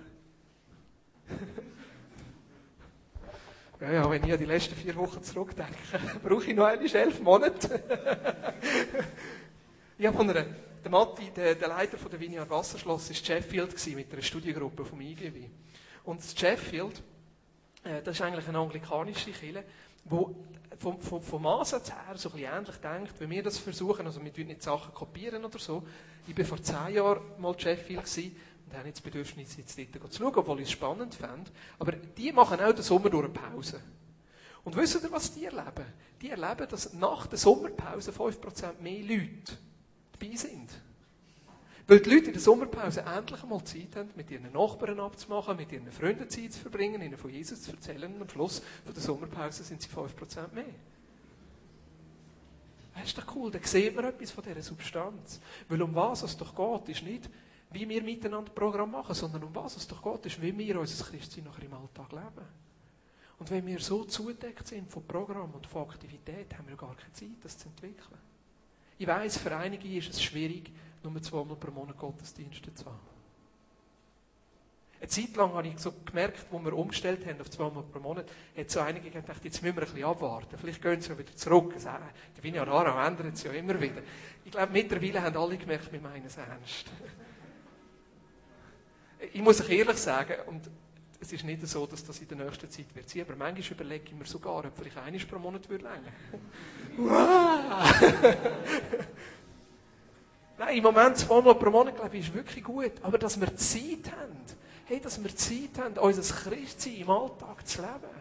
ja, 3.80 3.94
ja, 3.94 4.12
wenn 4.12 4.26
ich 4.26 4.34
an 4.34 4.40
die 4.40 4.46
letzten 4.46 4.76
vier 4.76 4.98
Wochen 4.98 5.24
zurückdenke, 5.24 5.74
brauche 6.24 6.46
ich 6.46 6.56
noch 6.56 6.66
einmal 6.66 6.94
elf 6.94 7.22
Monate. 7.22 7.82
ich 9.98 10.06
habe 10.06 10.18
von 10.18 10.30
einer, 10.30 10.46
der 10.84 10.92
Matti, 10.92 11.32
der, 11.34 11.56
der 11.56 11.70
Leiter 11.70 11.98
von 11.98 12.12
der 12.12 12.20
Vineyard 12.20 12.50
Wasserschloss, 12.50 13.10
war 13.10 13.16
Sheffield 13.16 13.74
mit 13.96 14.12
einer 14.12 14.22
Studiengruppe 14.22 14.84
vom 14.84 15.00
IGW. 15.00 15.46
Und 16.04 16.22
Sheffield, 16.22 17.02
das 17.84 18.16
ist 18.16 18.22
eigentlich 18.22 18.48
eine 18.48 18.58
anglikanische 18.58 19.32
Kirche, 19.32 19.64
wo 20.06 20.36
vom, 20.80 21.00
vom, 21.02 21.22
vom 21.22 21.46
Ansatz 21.46 21.92
her 21.92 22.16
so 22.16 22.30
ein 22.30 22.36
bisschen 22.36 22.54
ähnlich 22.54 22.76
denkt, 22.78 23.20
wie 23.20 23.30
wir 23.30 23.44
das 23.44 23.58
versuchen. 23.58 24.06
Also 24.06 24.24
wir 24.24 24.46
nicht 24.46 24.64
Sachen 24.64 24.94
kopieren 24.94 25.46
oder 25.46 25.60
so. 25.60 25.84
Ich 26.28 26.38
war 26.38 26.46
vor 26.46 26.62
zehn 26.62 26.96
Jahren 26.96 27.22
mal 27.40 27.58
Sheffield 27.60 28.06
gewesen 28.06 28.36
und 28.66 28.78
habe 28.78 28.88
jetzt 28.88 28.98
das 28.98 29.04
Bedürfnis, 29.04 29.58
jetzt 29.58 29.78
dort 29.78 30.14
zu 30.14 30.24
schauen, 30.24 30.36
obwohl 30.36 30.60
ich 30.60 30.68
es 30.68 30.72
spannend 30.72 31.16
fand. 31.16 31.52
Aber 31.80 31.92
die 31.92 32.32
machen 32.32 32.60
auch 32.60 32.74
den 32.74 32.84
Sommer 32.84 33.10
durch 33.10 33.26
eine 33.26 33.34
Pause. 33.34 33.80
Und 34.64 34.76
wisst 34.76 35.04
ihr, 35.04 35.12
was 35.12 35.34
die 35.34 35.46
erleben? 35.46 35.86
Die 36.22 36.30
erleben, 36.30 36.68
dass 36.70 36.94
nach 36.94 37.28
der 37.28 37.38
Sommerpause 37.38 38.12
5% 38.12 38.80
mehr 38.80 39.04
Leute 39.04 39.58
dabei 40.14 40.36
sind. 40.36 40.70
Weil 41.86 42.00
die 42.00 42.10
Leute 42.10 42.28
in 42.28 42.34
der 42.34 42.42
Sommerpause 42.42 43.02
endlich 43.02 43.44
einmal 43.44 43.64
Zeit 43.66 43.96
haben, 43.96 44.10
mit 44.16 44.32
ihren 44.32 44.52
Nachbarn 44.54 45.00
abzumachen, 45.00 45.58
mit 45.58 45.72
ihren 45.72 45.92
Freunden 45.92 46.30
Zeit 46.30 46.54
zu 46.54 46.60
verbringen, 46.60 47.02
ihnen 47.02 47.18
von 47.18 47.30
Jesus 47.30 47.62
zu 47.62 47.72
erzählen. 47.72 48.14
Und 48.14 48.22
am 48.22 48.30
Schluss 48.30 48.62
von 48.86 48.94
der 48.94 49.04
Sommerpause 49.04 49.64
sind 49.64 49.82
sie 49.82 49.90
5% 49.90 50.54
mehr. 50.54 50.64
Das 52.96 53.06
ist 53.06 53.18
doch 53.18 53.36
cool, 53.36 53.52
da 53.52 53.60
sieht 53.62 53.96
man 53.96 54.06
etwas 54.06 54.32
von 54.32 54.44
dieser 54.44 54.62
Substanz. 54.62 55.42
Weil 55.68 55.82
um 55.82 55.94
was 55.94 56.24
es 56.24 56.38
doch 56.38 56.56
geht, 56.56 56.96
ist 56.96 57.04
nicht, 57.04 57.30
wie 57.72 57.90
wir 57.90 58.04
miteinander 58.04 58.52
Programm 58.52 58.92
machen, 58.92 59.16
sondern 59.16 59.44
um 59.44 59.54
was 59.56 59.76
es 59.76 59.88
doch 59.88 60.02
geht, 60.02 60.28
ist, 60.28 60.42
wie 60.42 60.56
wir 60.58 60.80
unser 60.80 61.04
Christsein 61.04 61.44
nachher 61.44 61.64
im 61.64 61.74
Alltag 61.74 62.12
leben. 62.12 62.48
Und 63.40 63.50
wenn 63.50 63.66
wir 63.66 63.80
so 63.80 64.06
zudeckt 64.06 64.68
sind 64.68 64.90
von 64.90 65.06
Programm 65.06 65.52
und 65.54 65.66
von 65.68 65.90
Aktivität, 65.90 66.56
haben 66.58 66.68
wir 66.68 66.78
gar 66.78 66.96
keine 66.96 67.12
Zeit, 67.12 67.44
das 67.44 67.58
zu 67.58 67.68
entwickeln. 67.68 68.20
Ich 68.98 69.08
weiss, 69.08 69.38
für 69.38 69.56
einige 69.58 69.88
ist 69.98 70.12
es 70.12 70.22
schwierig, 70.22 70.72
nur 71.04 71.22
zweimal 71.22 71.56
pro 71.56 71.72
Monat 71.72 71.98
Gottesdienste 71.98 72.74
zu 72.74 72.86
haben. 72.86 73.14
Eine 75.00 75.10
Zeit 75.10 75.36
lang 75.36 75.54
habe 75.54 75.68
ich 75.68 75.78
so 75.80 75.94
gemerkt, 76.06 76.46
wo 76.50 76.60
wir 76.60 76.72
umgestellt 76.72 77.26
haben 77.26 77.42
auf 77.42 77.50
zweimal 77.50 77.84
pro 77.84 78.00
Monat, 78.00 78.26
hat 78.58 78.72
so 78.72 78.80
einige 78.80 79.10
gedacht, 79.10 79.44
jetzt 79.44 79.62
müssen 79.62 79.76
wir 79.76 79.84
ein 79.84 79.90
bisschen 79.90 80.06
abwarten. 80.06 80.58
Vielleicht 80.58 80.82
gehen 80.82 81.02
sie 81.02 81.10
ja 81.10 81.18
wieder 81.18 81.36
zurück. 81.36 81.76
Der 81.78 82.42
Vinja 82.42 82.64
Rara 82.64 83.06
ändert 83.06 83.34
es 83.34 83.44
ja 83.44 83.52
immer 83.52 83.80
wieder. 83.82 84.02
Ich 84.46 84.52
glaube, 84.52 84.72
mittlerweile 84.72 85.22
haben 85.22 85.36
alle 85.36 85.58
gemerkt, 85.58 85.92
wir 85.92 86.00
meinen 86.00 86.26
es 86.26 86.38
ernst. 86.38 86.86
Ich 89.34 89.42
muss 89.42 89.60
euch 89.60 89.72
ehrlich 89.72 89.98
sagen, 89.98 90.36
und 90.48 90.70
es 91.20 91.34
ist 91.34 91.44
nicht 91.44 91.68
so, 91.68 91.86
dass 91.86 92.06
das 92.06 92.20
in 92.20 92.30
der 92.30 92.38
nächsten 92.38 92.70
Zeit 92.70 92.86
wird 92.94 93.10
sein, 93.10 93.24
aber 93.24 93.36
manchmal 93.36 93.72
überlege 93.72 94.06
ich 94.06 94.14
mir 94.14 94.26
sogar, 94.26 94.66
ob 94.66 94.78
vielleicht 94.78 94.98
eines 94.98 95.26
pro 95.26 95.38
Monat 95.38 95.70
würde 95.70 95.90
Nein, 100.66 100.78
im 100.78 100.84
Moment 100.84 101.18
zweimal 101.18 101.56
pro 101.56 101.70
Monat, 101.70 101.98
glaube 101.98 102.16
ich, 102.16 102.28
ist 102.28 102.34
wirklich 102.34 102.64
gut. 102.64 102.94
Aber 103.02 103.18
dass 103.18 103.40
wir 103.40 103.54
Zeit 103.58 104.10
haben, 104.18 104.38
hey, 104.86 105.02
dass 105.02 105.22
wir 105.22 105.36
Zeit 105.36 105.78
haben, 105.78 105.98
unser 105.98 106.34
Christsein 106.34 106.96
im 106.96 107.10
Alltag 107.10 107.68
zu 107.68 107.82
leben. 107.82 108.14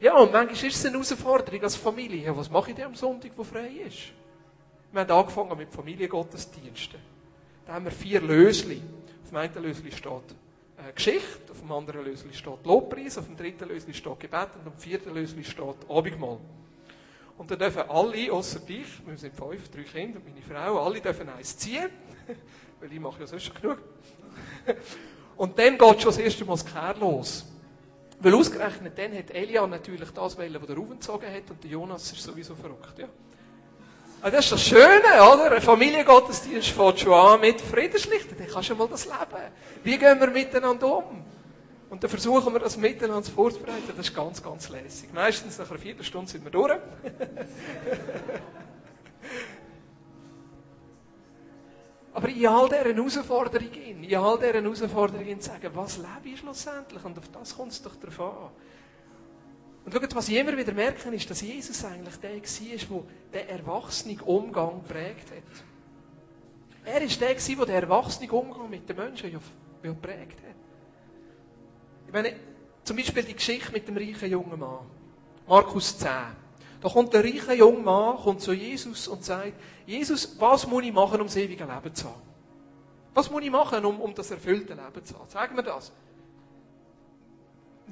Ja, 0.00 0.16
und 0.16 0.32
manchmal 0.32 0.52
ist 0.52 0.76
es 0.76 0.84
eine 0.84 0.92
Herausforderung 0.92 1.62
als 1.62 1.76
Familie. 1.76 2.26
Ja, 2.26 2.36
was 2.36 2.50
mache 2.50 2.70
ich 2.70 2.76
denn 2.76 2.86
am 2.86 2.94
Sonntag, 2.94 3.30
wo 3.36 3.42
frei 3.42 3.68
ist? 3.86 4.12
Wir 4.92 5.00
haben 5.00 5.10
angefangen 5.10 5.56
mit 5.56 5.72
Familiengottesdiensten. 5.72 7.00
Da 7.66 7.72
haben 7.72 7.86
wir 7.86 7.92
vier 7.92 8.20
Lösli. 8.20 8.82
Auf 9.22 9.30
dem 9.30 9.36
einen 9.38 9.62
Lösli 9.62 9.90
steht 9.90 10.10
äh, 10.76 10.92
Geschichte, 10.94 11.52
auf 11.52 11.60
dem 11.60 11.72
anderen 11.72 12.04
Lösli 12.04 12.34
steht 12.34 12.66
Lobpreis, 12.66 13.16
auf 13.16 13.24
dem 13.24 13.36
dritten 13.36 13.66
Lösli 13.66 13.94
steht 13.94 14.20
Gebet 14.20 14.48
und 14.56 14.66
auf 14.66 14.74
dem 14.74 14.78
vierten 14.78 15.14
Lösli 15.14 15.42
steht 15.42 15.88
Abendmahl. 15.88 16.38
Und 17.38 17.50
dann 17.50 17.58
dürfen 17.58 17.82
alle, 17.88 18.32
außer 18.32 18.60
dich, 18.60 18.86
wir 19.06 19.16
sind 19.16 19.34
fünf, 19.34 19.68
drei 19.68 19.82
Kinder 19.82 20.18
und 20.18 20.24
meine 20.24 20.42
Frau, 20.42 20.82
alle 20.84 21.00
dürfen 21.00 21.28
eins 21.28 21.56
ziehen. 21.56 21.90
Weil 22.80 22.92
ich 22.92 23.00
mache 23.00 23.20
ja 23.20 23.26
sonst 23.26 23.44
schon 23.44 23.54
genug. 23.60 23.78
Und 25.36 25.58
dann 25.58 25.76
geht 25.76 26.02
schon 26.02 26.10
das 26.10 26.18
erste 26.18 26.44
Mal 26.44 26.54
das 26.54 26.64
Kehr 26.64 26.94
los. 26.98 27.44
Weil 28.20 28.34
ausgerechnet 28.34 28.98
dann 28.98 29.16
hat 29.16 29.30
Elia 29.30 29.66
natürlich 29.66 30.10
das 30.10 30.38
wählen, 30.38 30.60
was 30.60 30.68
er 30.68 30.78
aufgezogen 30.78 31.30
hat, 31.30 31.50
und 31.50 31.62
der 31.62 31.70
Jonas 31.70 32.10
ist 32.10 32.22
sowieso 32.22 32.54
verrückt, 32.54 32.98
ja. 32.98 33.08
Aber 34.22 34.30
das 34.30 34.46
ist 34.46 34.52
das 34.52 34.62
Schöne, 34.64 35.22
oder? 35.32 35.52
Ein 35.52 35.60
Familiengottesdienst 35.60 36.70
fängt 36.70 37.00
schon 37.00 37.12
an 37.12 37.40
mit 37.40 37.60
Friedenslichten. 37.60 38.36
Dann 38.38 38.46
kannst 38.48 38.70
du 38.70 38.74
mal 38.74 38.88
das 38.88 39.04
leben. 39.04 39.52
Wie 39.84 39.98
gehen 39.98 40.18
wir 40.18 40.28
miteinander 40.28 40.96
um? 40.96 41.22
Und 41.88 42.02
dann 42.02 42.10
versuchen 42.10 42.52
wir 42.52 42.58
das 42.58 42.76
miteinander 42.76 43.30
vorzubereiten. 43.30 43.92
Das 43.96 44.06
ist 44.06 44.14
ganz, 44.14 44.42
ganz 44.42 44.68
lässig. 44.68 45.12
Meistens 45.12 45.56
nach 45.58 45.70
einer 45.70 45.78
Viertelstunde 45.78 46.28
sind 46.30 46.42
wir 46.44 46.50
durch. 46.50 46.72
Aber 52.12 52.28
in 52.30 52.46
all 52.46 52.68
diesen 52.68 52.94
Herausforderungen, 52.96 54.02
in 54.02 54.16
all 54.16 54.38
diesen 54.38 54.62
Herausforderungen 54.62 55.38
zu 55.38 55.50
sagen, 55.50 55.70
was 55.74 55.98
lebe 55.98 56.30
ich 56.32 56.38
schlussendlich? 56.38 57.04
Und 57.04 57.18
auf 57.18 57.28
das 57.28 57.54
kommt 57.54 57.72
es 57.72 57.82
doch 57.82 57.94
drauf 57.96 58.20
an. 58.20 58.50
Und 59.84 59.92
schaut, 59.92 60.14
was 60.14 60.28
ich 60.30 60.36
immer 60.36 60.56
wieder 60.56 60.72
merke, 60.72 61.10
ist, 61.10 61.30
dass 61.30 61.42
Jesus 61.42 61.84
eigentlich 61.84 62.16
der 62.16 62.30
war, 62.90 63.02
der 63.32 63.42
den 63.44 63.58
erwachsenen 63.58 64.18
Umgang 64.20 64.82
geprägt 64.82 65.30
hat. 65.30 65.42
Er 66.86 67.00
war 67.02 67.06
der, 67.06 67.34
der 67.34 67.66
den 67.66 67.74
erwachsenen 67.74 68.30
Umgang 68.30 68.70
mit 68.70 68.88
den 68.88 68.96
Menschen 68.96 69.38
geprägt 69.82 70.38
hat. 70.40 70.45
Ich 72.06 72.12
meine, 72.12 72.34
zum 72.84 72.96
Beispiel 72.96 73.22
die 73.24 73.34
Geschichte 73.34 73.72
mit 73.72 73.88
dem 73.88 73.96
reichen 73.96 74.30
jungen 74.30 74.58
Mann. 74.58 74.86
Markus 75.46 75.98
10. 75.98 76.08
Da 76.80 76.88
kommt 76.88 77.12
der 77.12 77.24
reiche 77.24 77.54
junge 77.54 77.80
Mann 77.80 78.16
kommt 78.16 78.40
zu 78.40 78.52
Jesus 78.52 79.08
und 79.08 79.24
sagt, 79.24 79.54
Jesus, 79.86 80.36
was 80.38 80.66
muss 80.66 80.84
ich 80.84 80.92
machen, 80.92 81.20
um 81.20 81.26
das 81.26 81.36
ewige 81.36 81.64
Leben 81.64 81.94
zu 81.94 82.06
haben? 82.06 82.22
Was 83.14 83.30
muss 83.30 83.42
ich 83.42 83.50
machen, 83.50 83.84
um, 83.84 84.00
um 84.00 84.14
das 84.14 84.30
erfüllte 84.30 84.74
Leben 84.74 85.04
zu 85.04 85.18
haben? 85.18 85.28
Sag 85.28 85.54
mir 85.54 85.62
das. 85.62 85.90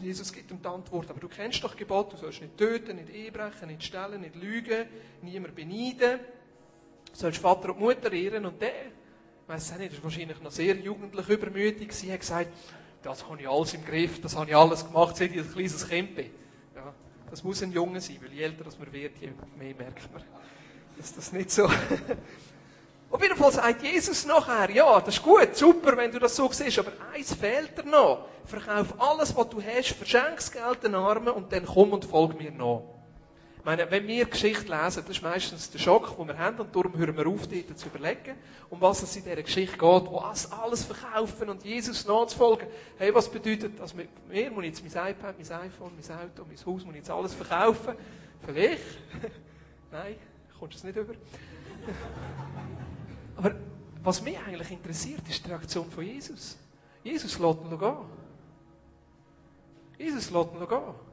Jesus 0.00 0.32
gibt 0.32 0.50
ihm 0.50 0.60
die 0.60 0.68
Antwort, 0.68 1.08
aber 1.08 1.20
du 1.20 1.28
kennst 1.28 1.62
doch 1.62 1.76
Gebot, 1.76 2.12
du 2.12 2.16
sollst 2.16 2.40
nicht 2.40 2.56
töten, 2.56 2.96
nicht 2.96 3.14
einbrechen, 3.14 3.68
nicht 3.68 3.84
stellen, 3.84 4.20
nicht 4.20 4.34
lügen, 4.34 4.86
niemand 5.22 5.54
beneiden, 5.54 6.18
du 7.10 7.14
sollst 7.14 7.38
Vater 7.38 7.70
und 7.70 7.78
Mutter 7.78 8.12
ehren 8.12 8.44
und 8.44 8.60
der, 8.60 8.86
ich 8.86 9.48
weiss 9.48 9.72
auch 9.72 9.78
nicht, 9.78 9.92
das 9.92 9.98
war 9.98 10.04
wahrscheinlich 10.04 10.40
noch 10.42 10.50
sehr 10.50 10.74
jugendlich 10.76 11.28
übermütig, 11.28 11.92
sie 11.92 12.12
hat 12.12 12.20
gesagt, 12.20 12.48
das 13.04 13.28
habe 13.28 13.40
ich 13.40 13.48
alles 13.48 13.74
im 13.74 13.84
Griff, 13.84 14.20
das 14.20 14.34
habe 14.34 14.50
ich 14.50 14.56
alles 14.56 14.84
gemacht, 14.84 15.16
seit 15.16 15.30
ich 15.30 15.38
ein 15.38 15.52
kleines 15.52 15.88
Kind 15.88 16.16
bin. 16.16 16.30
Ja, 16.74 16.92
das 17.30 17.44
muss 17.44 17.62
ein 17.62 17.70
Junge 17.70 18.00
sein, 18.00 18.18
weil 18.22 18.32
je 18.32 18.42
älter 18.42 18.64
man 18.78 18.92
wird, 18.92 19.12
je 19.20 19.30
mehr 19.58 19.74
merkt 19.74 20.12
man, 20.12 20.22
dass 20.96 21.14
das 21.14 21.32
nicht 21.32 21.50
so 21.50 21.68
Auf 23.10 23.22
jeden 23.22 23.36
Fall 23.36 23.52
sagt 23.52 23.82
Jesus 23.84 24.26
nachher, 24.26 24.70
ja, 24.70 24.98
das 25.00 25.16
ist 25.16 25.22
gut, 25.22 25.54
super, 25.54 25.96
wenn 25.96 26.10
du 26.10 26.18
das 26.18 26.34
so 26.34 26.50
siehst, 26.50 26.80
aber 26.80 26.90
eins 27.12 27.32
fehlt 27.32 27.78
dir 27.78 27.84
noch. 27.84 28.26
Verkauf 28.44 29.00
alles, 29.00 29.36
was 29.36 29.48
du 29.50 29.62
hast, 29.62 29.90
verschenk 29.90 30.36
das 30.36 30.50
Geld 30.50 30.82
den 30.82 30.96
Armen 30.96 31.28
und 31.28 31.52
dann 31.52 31.64
komm 31.64 31.92
und 31.92 32.04
folg 32.04 32.36
mir 32.36 32.50
nach. 32.50 32.82
Ich 33.64 33.66
meine, 33.66 33.90
wenn 33.90 34.06
wir 34.06 34.26
Geschichte 34.26 34.64
lesen, 34.64 35.02
das 35.06 35.08
ist 35.08 35.22
meistens 35.22 35.70
der 35.70 35.78
Schock, 35.78 36.18
den 36.18 36.28
wir 36.28 36.36
haben, 36.36 36.60
und 36.60 36.76
darum 36.76 36.94
hören 36.98 37.16
wir 37.16 37.26
auf, 37.26 37.48
dort 37.48 37.78
zu 37.78 37.86
überlegen, 37.86 38.36
um 38.68 38.78
was 38.78 39.02
es 39.02 39.16
in 39.16 39.24
dieser 39.24 39.42
Geschichte 39.42 39.78
geht, 39.78 39.80
wo 39.80 40.18
alles 40.18 40.84
verkaufen 40.84 41.48
und 41.48 41.64
Jesus 41.64 42.04
nachzufolgen. 42.04 42.68
Hey, 42.98 43.14
was 43.14 43.26
bedeutet 43.26 43.80
das 43.80 43.94
mit 43.94 44.10
mir? 44.28 44.50
Muss 44.50 44.64
ich 44.64 44.82
jetzt 44.82 44.94
mein 44.94 45.12
iPad, 45.12 45.36
mein 45.38 45.60
iPhone, 45.62 45.92
mein 45.94 46.18
Auto, 46.18 46.44
mein 46.46 46.58
Haus, 46.58 46.84
muss 46.84 46.90
ich 46.90 46.96
jetzt 46.96 47.08
alles 47.08 47.32
verkaufen? 47.32 47.94
Vielleicht? 48.44 48.82
Nein, 49.90 50.16
kommst 50.60 50.74
du 50.74 50.76
es 50.76 50.84
nicht 50.84 50.96
über? 50.98 51.14
Aber 53.36 53.54
was 54.02 54.20
mich 54.20 54.38
eigentlich 54.40 54.72
interessiert, 54.72 55.26
ist 55.26 55.42
die 55.42 55.48
Reaktion 55.48 55.90
von 55.90 56.04
Jesus. 56.04 56.58
Jesus 57.02 57.38
lässt 57.38 57.60
ihn 57.62 57.78
gehen. 57.78 57.96
Jesus 59.96 60.30
lässt 60.30 60.52
ihn 60.52 60.68
gehen. 60.68 61.03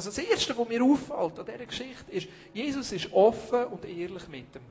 Also 0.00 0.08
das 0.08 0.18
Erste, 0.30 0.56
was 0.56 0.66
mir 0.66 0.82
auffällt 0.82 1.38
an 1.40 1.44
dieser 1.44 1.66
Geschichte, 1.66 2.10
ist, 2.10 2.26
Jesus 2.54 2.90
ist 2.90 3.12
offen 3.12 3.66
und 3.66 3.84
ehrlich 3.84 4.26
mit 4.28 4.46
ihm. 4.54 4.62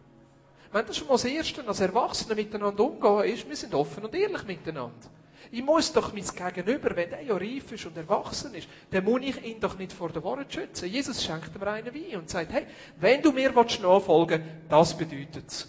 Wenn 0.71 0.87
das 0.87 0.97
schon 0.97 1.07
mal 1.07 1.13
das 1.13 1.25
Erste, 1.25 1.67
als 1.67 1.79
Erwachsene 1.81 2.33
miteinander 2.33 2.83
umgehen 2.83 3.35
ist, 3.35 3.47
wir 3.47 3.55
sind 3.55 3.75
offen 3.75 4.05
und 4.05 4.15
ehrlich 4.15 4.43
miteinander. 4.45 5.07
Ich 5.51 5.61
muss 5.63 5.93
doch 5.93 6.11
mein 6.13 6.23
Gegenüber, 6.23 6.95
wenn 6.95 7.11
der 7.11 7.21
ja 7.21 7.35
reif 7.35 7.71
ist 7.71 7.85
und 7.85 7.95
erwachsen 7.95 8.55
ist, 8.55 8.67
dann 8.89 9.03
muss 9.03 9.21
ich 9.21 9.45
ihn 9.45 9.59
doch 9.59 9.77
nicht 9.77 9.93
vor 9.93 10.09
der 10.09 10.23
Wahrheit 10.23 10.51
schützen. 10.51 10.89
Jesus 10.89 11.23
schenkt 11.23 11.55
ihm 11.55 11.61
einen 11.61 11.93
Wein 11.93 12.17
und 12.17 12.27
sagt, 12.27 12.51
hey, 12.51 12.65
wenn 12.99 13.21
du 13.21 13.31
mir 13.31 13.51
nachfolgen 13.51 14.41
willst, 14.41 14.71
das 14.71 14.97
bedeutet 14.97 15.47
es. 15.47 15.67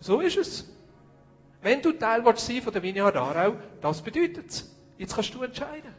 So 0.00 0.20
ist 0.20 0.38
es. 0.38 0.70
Wenn 1.60 1.82
du 1.82 1.92
Teil 1.92 2.24
sein 2.38 2.62
von 2.62 2.72
der 2.72 2.82
Vineyard 2.82 3.14
Aarau, 3.14 3.56
das 3.82 4.00
bedeutet 4.00 4.48
es. 4.48 4.74
Jetzt 4.96 5.14
kannst 5.14 5.34
du 5.34 5.42
entscheiden. 5.42 5.94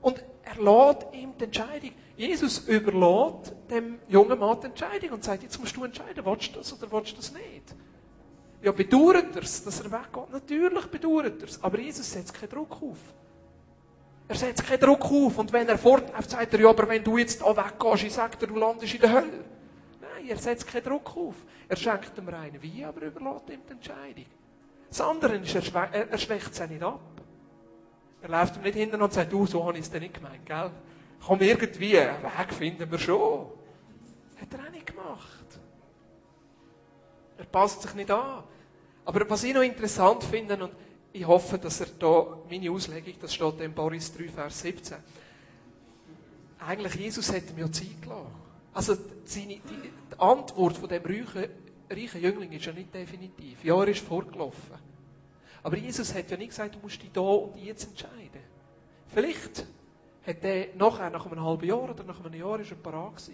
Und 0.00 0.24
er 0.46 0.62
lädt 0.62 1.06
ihm 1.12 1.32
die 1.38 1.44
Entscheidung. 1.44 1.90
Jesus 2.16 2.60
überlädt 2.68 3.52
dem 3.68 3.98
jungen 4.08 4.38
Mann 4.38 4.60
die 4.60 4.66
Entscheidung 4.66 5.10
und 5.10 5.24
sagt, 5.24 5.42
jetzt 5.42 5.58
musst 5.58 5.76
du 5.76 5.84
entscheiden, 5.84 6.24
willst 6.24 6.54
du 6.54 6.58
das 6.58 6.72
oder 6.72 6.90
willst 6.92 7.12
du 7.12 7.16
das 7.16 7.32
nicht? 7.32 7.74
Ja, 8.62 8.72
bedauert 8.72 9.34
er 9.34 9.42
dass 9.42 9.80
er 9.80 9.90
weggeht? 9.90 10.30
Natürlich 10.30 10.86
bedauert 10.86 11.42
er. 11.42 11.48
Aber 11.62 11.78
Jesus 11.78 12.10
setzt 12.10 12.32
keinen 12.32 12.48
Druck 12.48 12.80
auf. 12.80 12.98
Er 14.28 14.34
setzt 14.36 14.64
keinen 14.64 14.80
Druck 14.80 15.04
auf. 15.04 15.38
Und 15.38 15.52
wenn 15.52 15.68
er 15.68 15.78
fortläuft, 15.78 16.30
sagt 16.30 16.54
er, 16.54 16.60
ja, 16.60 16.68
aber 16.68 16.88
wenn 16.88 17.02
du 17.02 17.18
jetzt 17.18 17.42
da 17.42 17.56
weggehst, 17.56 18.04
ich 18.04 18.14
sage 18.14 18.36
dir, 18.38 18.46
du 18.46 18.56
landest 18.56 18.94
in 18.94 19.00
der 19.00 19.12
Hölle. 19.12 19.44
Nein, 20.00 20.28
er 20.28 20.38
setzt 20.38 20.66
keinen 20.66 20.84
Druck 20.84 21.16
auf. 21.16 21.34
Er 21.68 21.76
schenkt 21.76 22.16
ihm 22.16 22.28
rein 22.28 22.56
wie, 22.60 22.84
aber 22.84 23.02
überlässt 23.02 23.50
ihm 23.50 23.60
die 23.68 23.72
Entscheidung. 23.72 24.26
Das 24.88 25.00
andere 25.00 25.36
ist, 25.36 25.54
er, 25.54 26.10
er, 26.10 26.18
schwächt 26.18 26.52
es 26.52 26.70
nicht 26.70 26.82
ab. 26.82 27.00
Er 28.26 28.40
läuft 28.40 28.56
ihm 28.56 28.62
nicht 28.62 28.74
hinten 28.74 29.00
und 29.00 29.12
sagt, 29.12 29.32
du, 29.32 29.46
so 29.46 29.64
habe 29.64 29.78
ich 29.78 29.84
es 29.84 29.90
denn 29.90 30.02
nicht 30.02 30.14
gemeint, 30.14 30.44
gell? 30.44 30.70
Komm 31.24 31.40
irgendwie, 31.40 31.96
einen 31.96 32.22
Weg 32.24 32.52
finden 32.52 32.90
wir 32.90 32.98
schon. 32.98 33.46
Hat 34.40 34.52
er 34.52 34.66
auch 34.66 34.70
nicht 34.72 34.86
gemacht. 34.86 35.60
Er 37.38 37.44
passt 37.44 37.82
sich 37.82 37.94
nicht 37.94 38.10
an. 38.10 38.42
Aber 39.04 39.30
was 39.30 39.44
ich 39.44 39.54
noch 39.54 39.62
interessant 39.62 40.24
finde, 40.24 40.56
und 40.56 40.72
ich 41.12 41.24
hoffe, 41.24 41.56
dass 41.56 41.80
er 41.80 41.86
da, 42.00 42.38
meine 42.50 42.68
Auslegung, 42.68 43.14
das 43.20 43.32
steht 43.32 43.60
in 43.60 43.72
Boris 43.72 44.12
3, 44.12 44.28
Vers 44.28 44.58
17. 44.58 44.96
Eigentlich, 46.66 46.94
Jesus 46.96 47.32
hat 47.32 47.48
ihm 47.50 47.58
ja 47.58 47.70
Zeit 47.70 48.02
gelassen. 48.02 48.26
Also, 48.74 48.96
seine, 49.24 49.46
die, 49.46 49.60
die 49.60 50.18
Antwort 50.18 50.76
von 50.76 50.88
dem 50.88 51.04
reichen, 51.04 51.48
reichen 51.88 52.20
Jüngling 52.20 52.50
ist 52.50 52.66
ja 52.66 52.72
nicht 52.72 52.92
definitiv. 52.92 53.62
Ja, 53.62 53.80
er 53.80 53.88
ist 53.88 54.04
vorgelaufen. 54.04 54.85
Aber 55.66 55.78
Jesus 55.78 56.14
hat 56.14 56.30
ja 56.30 56.36
nicht 56.36 56.50
gesagt, 56.50 56.76
du 56.76 56.78
musst 56.78 57.02
dich 57.02 57.10
da 57.10 57.20
und 57.20 57.56
jetzt 57.56 57.88
entscheiden. 57.88 58.40
Vielleicht 59.08 59.66
hat 60.24 60.44
er 60.44 60.68
nachher, 60.76 61.10
nach 61.10 61.26
einem 61.26 61.42
halben 61.42 61.66
Jahr 61.66 61.90
oder 61.90 62.04
nach 62.04 62.24
einem 62.24 62.34
Jahr, 62.34 62.60
ist 62.60 62.70
er 62.70 62.76
parat. 62.76 63.28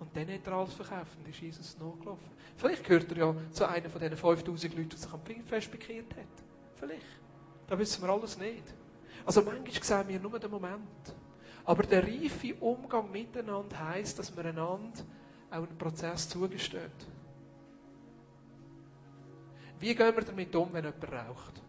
Und 0.00 0.16
dann 0.16 0.26
hat 0.32 0.44
er 0.48 0.52
alles 0.52 0.74
verkauft 0.74 1.16
und 1.16 1.28
ist 1.28 1.40
Jesus 1.40 1.78
nachgelaufen. 1.78 2.28
Vielleicht 2.56 2.82
gehört 2.82 3.12
er 3.12 3.18
ja 3.18 3.34
zu 3.52 3.68
einer 3.68 3.88
von 3.88 4.00
diesen 4.00 4.16
5000 4.16 4.74
Leuten, 4.74 4.88
die 4.88 4.96
sich 4.96 5.12
am 5.12 5.20
Pfingstfest 5.20 5.70
bekehrt 5.70 6.10
hat. 6.16 6.44
Vielleicht. 6.74 7.06
Das 7.68 7.78
wissen 7.78 8.02
wir 8.02 8.10
alles 8.10 8.36
nicht. 8.36 8.64
Also 9.24 9.40
manchmal 9.42 9.80
sehen 9.80 10.08
wir 10.08 10.18
nur 10.18 10.40
den 10.40 10.50
Moment. 10.50 11.14
Aber 11.64 11.84
der 11.84 12.02
reife 12.02 12.52
Umgang 12.58 13.12
miteinander 13.12 13.78
heisst, 13.78 14.18
dass 14.18 14.36
wir 14.36 14.44
einander 14.44 15.04
auch 15.50 15.54
einen 15.54 15.78
Prozess 15.78 16.28
zugestehen. 16.28 16.90
Wie 19.80 19.94
gehen 19.94 20.14
wir 20.14 20.22
damit 20.22 20.54
um, 20.54 20.72
wenn 20.72 20.84
jemand 20.84 21.04
raucht? 21.04 21.62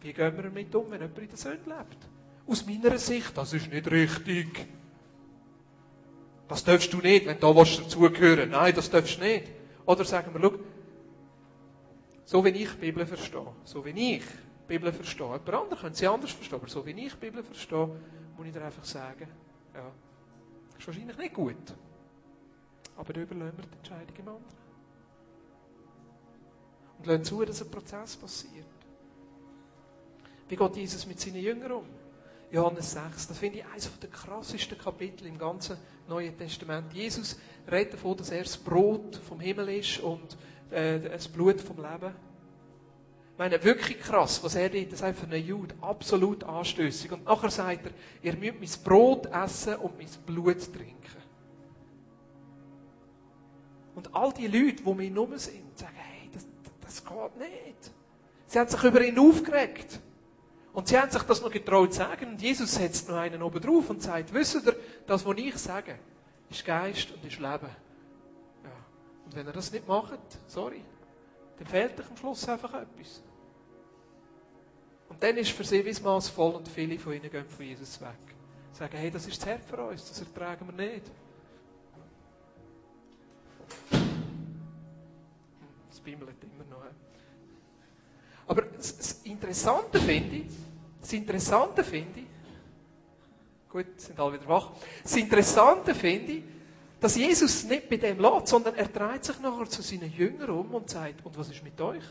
Wie 0.00 0.12
gehen 0.12 0.36
wir 0.36 0.44
damit 0.44 0.74
um, 0.74 0.90
wenn 0.90 1.00
jemand 1.00 1.18
in 1.18 1.28
der 1.28 1.36
Sünde 1.36 1.58
lebt? 1.66 2.08
Aus 2.46 2.64
meiner 2.64 2.96
Sicht, 2.96 3.36
das 3.36 3.52
ist 3.52 3.70
nicht 3.70 3.90
richtig. 3.90 4.66
Das 6.48 6.62
darfst 6.62 6.92
du 6.92 6.98
nicht, 6.98 7.26
wenn 7.26 7.40
du 7.40 7.52
da 7.52 7.64
dazugehören 7.64 8.50
Nein, 8.50 8.72
das 8.72 8.88
darfst 8.88 9.18
du 9.18 9.24
nicht. 9.24 9.50
Oder 9.84 10.04
sagen 10.04 10.32
wir, 10.32 10.40
schau, 10.40 10.58
so 12.24 12.44
wie 12.44 12.50
ich 12.50 12.70
die 12.70 12.76
Bibel 12.76 13.04
verstehe, 13.04 13.46
so 13.64 13.84
wie 13.84 13.90
ich 13.90 14.22
die 14.24 14.68
Bibel 14.68 14.92
verstehe, 14.92 15.26
jemand 15.26 15.48
anderes 15.48 15.80
könnte 15.80 15.98
sie 15.98 16.06
anders 16.06 16.32
verstehen, 16.32 16.58
aber 16.58 16.68
so 16.68 16.86
wie 16.86 16.90
ich 16.90 17.12
die 17.12 17.18
Bibel 17.18 17.42
verstehe, 17.42 17.88
muss 18.36 18.46
ich 18.46 18.52
dir 18.52 18.64
einfach 18.64 18.84
sagen, 18.84 19.28
ja, 19.74 19.90
ist 20.78 20.86
wahrscheinlich 20.86 21.16
nicht 21.16 21.34
gut. 21.34 21.56
Aber 22.96 23.12
da 23.12 23.20
überlassen 23.20 23.58
wir 23.58 23.64
die 23.64 23.76
Entscheidung 23.78 24.16
im 24.18 24.28
anderen. 24.28 24.65
Und 26.98 27.06
lassen 27.06 27.24
zu, 27.24 27.44
dass 27.44 27.62
ein 27.62 27.70
Prozess 27.70 28.16
passiert. 28.16 28.66
Wie 30.48 30.56
geht 30.56 30.76
Jesus 30.76 31.06
mit 31.06 31.20
seinen 31.20 31.42
Jüngern 31.42 31.72
um? 31.72 31.86
Johannes 32.52 32.92
6, 32.92 33.26
das 33.28 33.38
finde 33.38 33.58
ich 33.58 33.66
eines 33.66 33.90
der 33.98 34.08
krassesten 34.08 34.78
Kapitel 34.78 35.26
im 35.26 35.36
ganzen 35.36 35.76
Neuen 36.08 36.36
Testament. 36.38 36.92
Jesus 36.92 37.36
redet 37.70 37.94
davon, 37.94 38.16
dass 38.16 38.30
er 38.30 38.44
das 38.44 38.56
Brot 38.56 39.16
vom 39.16 39.40
Himmel 39.40 39.70
ist 39.70 39.98
und 39.98 40.36
äh, 40.70 41.00
das 41.00 41.26
Blut 41.26 41.60
vom 41.60 41.78
Leben. 41.78 42.14
Ich 43.32 43.38
meine, 43.38 43.62
wirklich 43.62 43.98
krass, 43.98 44.42
was 44.42 44.54
er 44.54 44.70
dort 44.70 44.96
sagt 44.96 45.18
für 45.18 45.26
einen 45.26 45.44
Jude, 45.44 45.74
absolut 45.80 46.44
anstößig. 46.44 47.12
Und 47.12 47.24
nachher 47.24 47.50
sagt 47.50 47.86
er, 47.86 47.92
ihr 48.22 48.36
müsst 48.36 48.78
mein 48.78 48.84
Brot 48.84 49.26
essen 49.26 49.74
und 49.76 49.98
mein 49.98 50.08
Blut 50.24 50.72
trinken. 50.72 50.96
Und 53.96 54.14
all 54.14 54.32
die 54.32 54.46
Leute, 54.46 54.82
die 54.82 54.94
mir 54.94 55.16
rum 55.16 55.36
sind, 55.36 55.78
sagen, 55.78 55.94
das, 57.04 57.04
geht 57.04 57.36
nicht. 57.38 57.92
Sie 58.46 58.58
haben 58.58 58.68
sich 58.68 58.82
über 58.82 59.02
ihn 59.02 59.18
aufgeregt. 59.18 60.00
Und 60.72 60.88
sie 60.88 60.98
haben 60.98 61.10
sich 61.10 61.22
das 61.22 61.40
noch 61.40 61.50
getraut 61.50 61.92
zu 61.92 61.98
sagen. 62.00 62.28
Und 62.32 62.42
Jesus 62.42 62.74
setzt 62.74 63.08
noch 63.08 63.16
einen 63.16 63.42
oben 63.42 63.60
drauf 63.60 63.88
und 63.90 64.02
sagt, 64.02 64.32
wisst 64.32 64.56
ihr, 64.56 64.76
das, 65.06 65.24
was 65.24 65.36
ich 65.38 65.56
sage, 65.56 65.98
ist 66.50 66.64
Geist 66.64 67.12
und 67.12 67.24
ist 67.24 67.38
Leben. 67.38 67.70
Ja. 68.62 68.70
Und 69.24 69.34
wenn 69.34 69.46
ihr 69.46 69.52
das 69.52 69.72
nicht 69.72 69.88
macht, 69.88 70.18
sorry, 70.46 70.82
dann 71.58 71.66
fehlt 71.66 71.98
euch 71.98 72.10
am 72.10 72.16
Schluss 72.16 72.48
einfach 72.48 72.74
etwas. 72.74 73.22
Und 75.08 75.22
dann 75.22 75.36
ist 75.36 75.50
für 75.50 75.64
sie 75.64 75.84
wie 75.84 75.94
voll 75.94 76.54
und 76.54 76.68
viele 76.68 76.98
von 76.98 77.14
ihnen 77.14 77.30
gehen 77.30 77.48
von 77.48 77.64
Jesus 77.64 78.00
weg. 78.00 78.08
Sagen, 78.72 78.96
hey, 78.98 79.10
das 79.10 79.26
ist 79.26 79.40
das 79.40 79.46
Herz 79.46 79.64
für 79.66 79.82
uns, 79.82 80.08
das 80.08 80.20
ertragen 80.20 80.66
wir 80.66 80.86
nicht. 80.86 81.06
Bimmelt 86.06 86.36
immer 86.44 86.64
noch. 86.70 86.84
Aber 88.46 88.62
das 88.62 89.20
Interessante 89.24 89.98
finde 89.98 90.36
ich, 90.36 90.46
das 91.00 91.12
Interessante 91.12 91.82
finde 91.82 92.20
ich, 92.20 92.26
gut, 93.68 94.00
sind 94.00 94.18
alle 94.18 94.34
wieder 94.34 94.48
wach, 94.48 94.70
das 95.02 95.16
Interessante 95.16 95.94
finde 95.94 96.32
ich, 96.32 96.44
dass 97.00 97.16
Jesus 97.16 97.64
nicht 97.64 97.90
bei 97.90 97.96
dem 97.96 98.20
lässt, 98.20 98.46
sondern 98.46 98.76
er 98.76 98.86
dreht 98.86 99.24
sich 99.24 99.38
nachher 99.40 99.68
zu 99.68 99.82
seinen 99.82 100.10
Jüngern 100.12 100.50
um 100.50 100.74
und 100.74 100.88
sagt, 100.88 101.26
und 101.26 101.36
was 101.36 101.50
ist 101.50 101.62
mit 101.62 101.78
euch? 101.80 102.04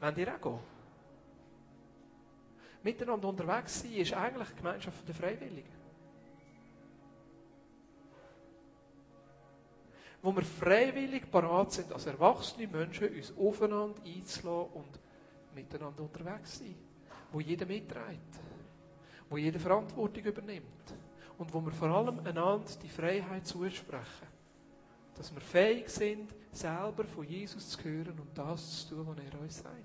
Wollt 0.00 0.18
ihr 0.18 0.34
auch 0.34 0.40
gehen? 0.40 0.58
Miteinander 2.82 3.28
unterwegs 3.28 3.82
sein 3.82 3.92
ist 3.92 4.14
eigentlich 4.14 4.48
die 4.48 4.56
Gemeinschaft 4.56 5.06
der 5.06 5.14
Freiwilligen. 5.14 5.79
Wo 10.22 10.34
wir 10.34 10.42
freiwillig 10.42 11.30
parat 11.30 11.72
sind, 11.72 11.92
als 11.92 12.06
erwachsene 12.06 12.66
Menschen, 12.66 13.08
uns 13.08 13.32
aufeinander 13.38 14.00
einzulassen 14.04 14.72
und 14.74 15.00
miteinander 15.54 16.02
unterwegs 16.02 16.58
sein, 16.58 16.74
wo 17.32 17.40
jeder 17.40 17.66
mitträgt. 17.66 18.40
wo 19.30 19.38
jede 19.38 19.60
Verantwortung 19.60 20.24
übernimmt 20.24 20.94
und 21.38 21.54
wo 21.54 21.60
wir 21.60 21.70
vor 21.70 21.88
allem 21.88 22.18
einander 22.18 22.66
die 22.82 22.88
Freiheit 22.88 23.46
zusprechen, 23.46 24.26
dass 25.14 25.32
wir 25.32 25.40
fähig 25.40 25.88
sind, 25.88 26.34
selber 26.52 27.04
von 27.04 27.24
Jesus 27.24 27.70
zu 27.70 27.84
hören 27.84 28.18
und 28.18 28.36
das 28.36 28.88
zu 28.88 28.96
tun, 28.96 29.06
was 29.06 29.16
er 29.24 29.40
uns 29.40 29.58
sagt. 29.58 29.76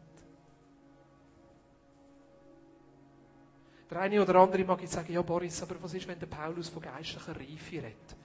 Der 3.92 4.00
eine 4.00 4.20
oder 4.20 4.36
andere 4.36 4.64
mag 4.64 4.82
jetzt 4.82 4.94
sagen, 4.94 5.14
ja 5.14 5.22
Boris, 5.22 5.62
aber 5.62 5.76
was 5.80 5.94
ist, 5.94 6.08
wenn 6.08 6.18
der 6.18 6.26
Paulus 6.26 6.70
von 6.70 6.82
geistlicher 6.82 7.36
Reife 7.36 7.76
redet? 7.76 8.16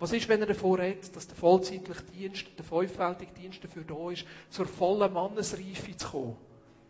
Was 0.00 0.14
ist, 0.14 0.28
wenn 0.30 0.40
er 0.40 0.46
davor 0.46 0.78
redet, 0.78 1.14
dass 1.14 1.26
der 1.26 1.36
vollzeitliche 1.36 2.02
Dienst, 2.04 2.46
der 2.56 2.64
fünffältige 2.64 3.32
Dienst 3.32 3.62
dafür 3.62 3.84
da 3.84 4.10
ist, 4.10 4.24
zur 4.48 4.64
vollen 4.64 5.12
Mannesreife 5.12 5.94
zu 5.94 6.08
kommen? 6.08 6.36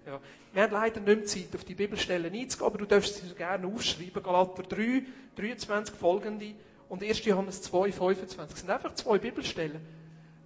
Ja. 0.07 0.21
Wir 0.53 0.63
haben 0.63 0.73
leider 0.73 1.01
nicht 1.01 1.17
mehr 1.17 1.25
Zeit, 1.25 1.55
auf 1.55 1.65
die 1.65 1.75
Bibelstellen 1.75 2.33
einzugehen, 2.33 2.67
aber 2.67 2.79
du 2.79 2.85
darfst 2.85 3.17
sie 3.17 3.35
gerne 3.35 3.67
aufschreiben. 3.67 4.23
Galater 4.23 4.63
3, 4.63 5.03
23 5.35 5.95
folgende 5.97 6.55
und 6.89 7.03
1. 7.03 7.25
Johannes 7.25 7.63
2, 7.63 7.91
25. 7.91 8.37
Das 8.37 8.61
sind 8.61 8.71
einfach 8.71 8.95
zwei 8.95 9.19
Bibelstellen, 9.19 9.81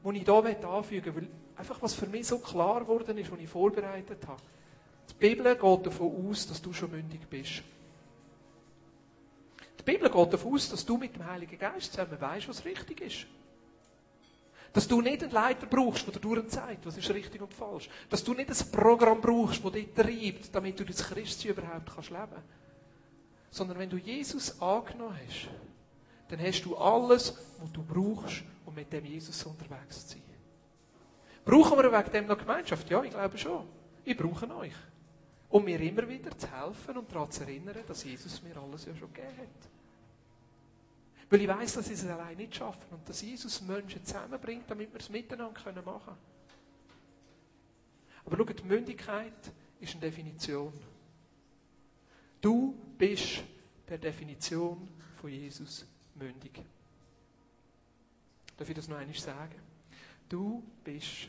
die 0.03 0.16
ich 0.16 0.24
hier 0.24 0.68
anfügen 0.68 1.16
will, 1.16 1.29
einfach 1.57 1.83
was 1.83 1.92
für 1.92 2.07
mich 2.07 2.27
so 2.27 2.38
klar 2.38 2.81
geworden 2.81 3.18
ist, 3.18 3.31
was 3.31 3.40
ich 3.40 3.48
vorbereitet 3.48 4.27
habe. 4.27 4.40
Die 5.11 5.14
Bibel 5.14 5.55
geht 5.55 5.87
davon 5.87 6.31
aus, 6.31 6.46
dass 6.46 6.62
du 6.62 6.72
schon 6.72 6.90
mündig 6.90 7.20
bist. 7.29 7.62
Die 9.87 9.92
Bibel 9.92 10.11
geht 10.11 10.33
davon 10.33 10.55
aus, 10.55 10.70
dass 10.70 10.85
du 10.87 10.97
mit 10.97 11.14
dem 11.14 11.27
Heiligen 11.27 11.59
Geist 11.59 11.92
zusammen 11.92 12.18
weißt, 12.18 12.49
was 12.49 12.64
richtig 12.64 13.01
ist. 13.03 13.27
Dass 14.73 14.88
du 14.88 15.03
nicht 15.03 15.23
einen 15.23 15.31
Leiter 15.31 15.66
brauchst, 15.66 16.07
der 16.07 16.14
dir 16.14 16.20
durchzeigt, 16.20 16.87
was 16.87 16.97
ist 16.97 17.11
richtig 17.11 17.42
und 17.42 17.53
falsch. 17.53 17.88
Dass 18.09 18.25
du 18.25 18.33
nicht 18.33 18.51
ein 18.51 18.70
Programm 18.73 19.20
brauchst, 19.20 19.62
das 19.62 19.73
dich 19.73 19.92
treibt, 19.94 20.55
damit 20.55 20.81
du 20.81 20.85
das 20.85 21.05
Christsein 21.05 21.53
überhaupt 21.53 21.94
kannst 21.94 22.11
leben 22.11 22.42
Sondern 23.51 23.79
wenn 23.79 23.90
du 23.90 23.99
Jesus 23.99 24.61
angenommen 24.61 25.16
hast, 25.29 25.49
dann 26.29 26.40
hast 26.40 26.62
du 26.62 26.77
alles, 26.77 27.37
was 27.61 27.73
du 27.73 27.83
brauchst, 27.83 28.42
um 28.64 28.75
mit 28.75 28.92
dem 28.92 29.05
Jesus 29.05 29.44
unterwegs 29.44 30.07
zu 30.07 30.14
sein. 30.14 30.23
Brauchen 31.44 31.79
wir 31.79 31.92
wegen 31.92 32.11
dem 32.11 32.27
noch 32.27 32.38
Gemeinschaft? 32.38 32.88
Ja, 32.88 33.03
ich 33.03 33.11
glaube 33.11 33.37
schon. 33.37 33.68
Ich 34.03 34.16
brauche 34.16 34.49
euch. 34.57 34.73
Um 35.51 35.64
mir 35.64 35.81
immer 35.81 36.09
wieder 36.09 36.37
zu 36.37 36.51
helfen 36.51 36.97
und 36.97 37.14
daran 37.14 37.31
zu 37.31 37.42
erinnern, 37.42 37.77
dass 37.87 38.03
Jesus 38.03 38.42
mir 38.42 38.57
alles 38.57 38.87
ja 38.87 38.97
schon 38.97 39.12
gegeben 39.12 39.37
hat. 39.38 39.73
Weil 41.30 41.40
ich 41.40 41.48
weiß, 41.48 41.74
dass 41.74 41.87
sie 41.87 41.94
es 41.94 42.06
allein 42.06 42.37
nicht 42.37 42.54
schaffen 42.54 42.87
und 42.90 43.08
dass 43.08 43.22
Jesus 43.22 43.60
Menschen 43.62 44.04
zusammenbringt, 44.04 44.70
damit 44.70 44.92
wir 44.92 45.00
es 45.00 45.08
miteinander 45.08 45.82
machen 45.82 46.04
können. 46.04 46.18
Aber 48.26 48.37
schau, 48.37 48.44
die 48.44 48.62
Mündigkeit 48.64 49.52
ist 49.80 49.92
eine 49.92 50.00
Definition. 50.02 50.72
Du 52.40 52.74
bist 52.98 53.42
per 53.87 53.98
Definition 53.98 54.88
von 55.20 55.30
Jesus 55.30 55.87
mündig. 56.14 56.62
Darf 58.56 58.68
ich 58.68 58.74
das 58.74 58.88
noch 58.88 58.96
einmal 58.96 59.16
sagen? 59.16 59.60
Du 60.28 60.62
bist 60.84 61.28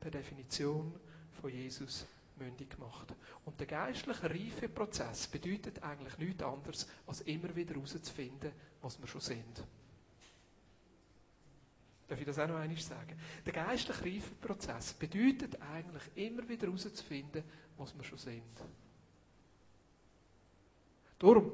per 0.00 0.10
Definition 0.10 0.98
von 1.40 1.50
Jesus 1.50 2.00
mündig 2.00 2.16
mündig 2.38 2.70
gemacht. 2.70 3.14
Und 3.44 3.58
der 3.58 3.66
geistliche 3.66 4.30
Reifeprozess 4.30 5.26
bedeutet 5.26 5.82
eigentlich 5.82 6.18
nichts 6.18 6.42
anderes, 6.42 6.86
als 7.06 7.20
immer 7.22 7.54
wieder 7.54 7.74
herauszufinden, 7.74 8.52
was 8.82 9.00
wir 9.00 9.06
schon 9.06 9.20
sind. 9.20 9.64
Darf 12.08 12.20
ich 12.20 12.26
das 12.26 12.38
auch 12.38 12.46
noch 12.46 12.56
einmal 12.56 12.78
sagen? 12.78 13.18
Der 13.44 13.52
geistliche 13.52 14.04
Reifeprozess 14.04 14.94
bedeutet 14.94 15.60
eigentlich 15.60 16.04
immer 16.14 16.48
wieder 16.48 16.66
herauszufinden, 16.66 17.42
was 17.76 17.96
wir 17.96 18.04
schon 18.04 18.18
sind. 18.18 18.60
Darum, 21.18 21.50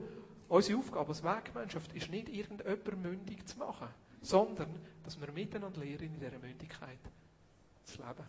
unsere 0.49 0.79
Aufgabe 0.79 1.09
als 1.09 1.23
Weggemeinschaft 1.23 1.93
ist 1.95 2.11
nicht, 2.11 2.29
irgendjemand 2.29 3.03
mündig 3.03 3.47
zu 3.47 3.59
machen, 3.59 3.89
sondern, 4.21 4.79
dass 5.05 5.19
wir 5.21 5.31
miteinander 5.33 5.81
lernen, 5.81 6.15
in 6.15 6.21
dieser 6.21 6.39
Mündigkeit 6.39 6.99
zu 7.85 8.03
leben. 8.03 8.25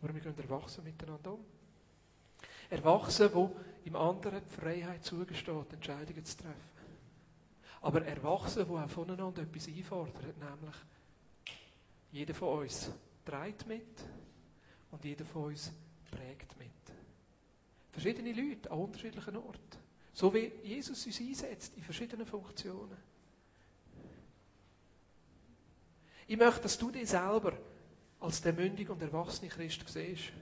Aber 0.00 0.14
wir 0.14 0.20
gehen 0.20 0.38
erwachsen 0.38 0.84
miteinander 0.84 1.34
um. 1.34 1.44
Erwachsen, 2.72 3.28
wo 3.34 3.54
im 3.84 3.96
anderen 3.96 4.40
die 4.48 4.60
Freiheit 4.60 5.04
zugesteht, 5.04 5.72
Entscheidungen 5.74 6.24
zu 6.24 6.38
treffen. 6.38 6.72
Aber 7.82 8.02
erwachsen, 8.02 8.66
wo 8.66 8.78
auch 8.78 8.88
voneinander 8.88 9.42
etwas 9.42 9.68
einfordert, 9.68 10.38
nämlich 10.38 10.76
jeder 12.12 12.32
von 12.32 12.60
uns 12.60 12.90
trägt 13.26 13.66
mit 13.66 14.04
und 14.90 15.04
jeder 15.04 15.26
von 15.26 15.44
uns 15.44 15.70
prägt 16.10 16.58
mit. 16.58 16.70
Verschiedene 17.90 18.32
Leute 18.32 18.70
an 18.70 18.78
unterschiedlichen 18.78 19.36
Orten. 19.36 19.78
So 20.14 20.32
wie 20.32 20.50
Jesus 20.62 21.04
uns 21.04 21.20
einsetzt 21.20 21.76
in 21.76 21.82
verschiedenen 21.82 22.26
Funktionen. 22.26 22.96
Ich 26.26 26.38
möchte, 26.38 26.62
dass 26.62 26.78
du 26.78 26.90
dich 26.90 27.10
selber 27.10 27.52
als 28.20 28.40
der 28.40 28.54
mündige 28.54 28.92
und 28.92 29.02
erwachsene 29.02 29.50
Christ 29.50 29.86
siehst. 29.86 30.32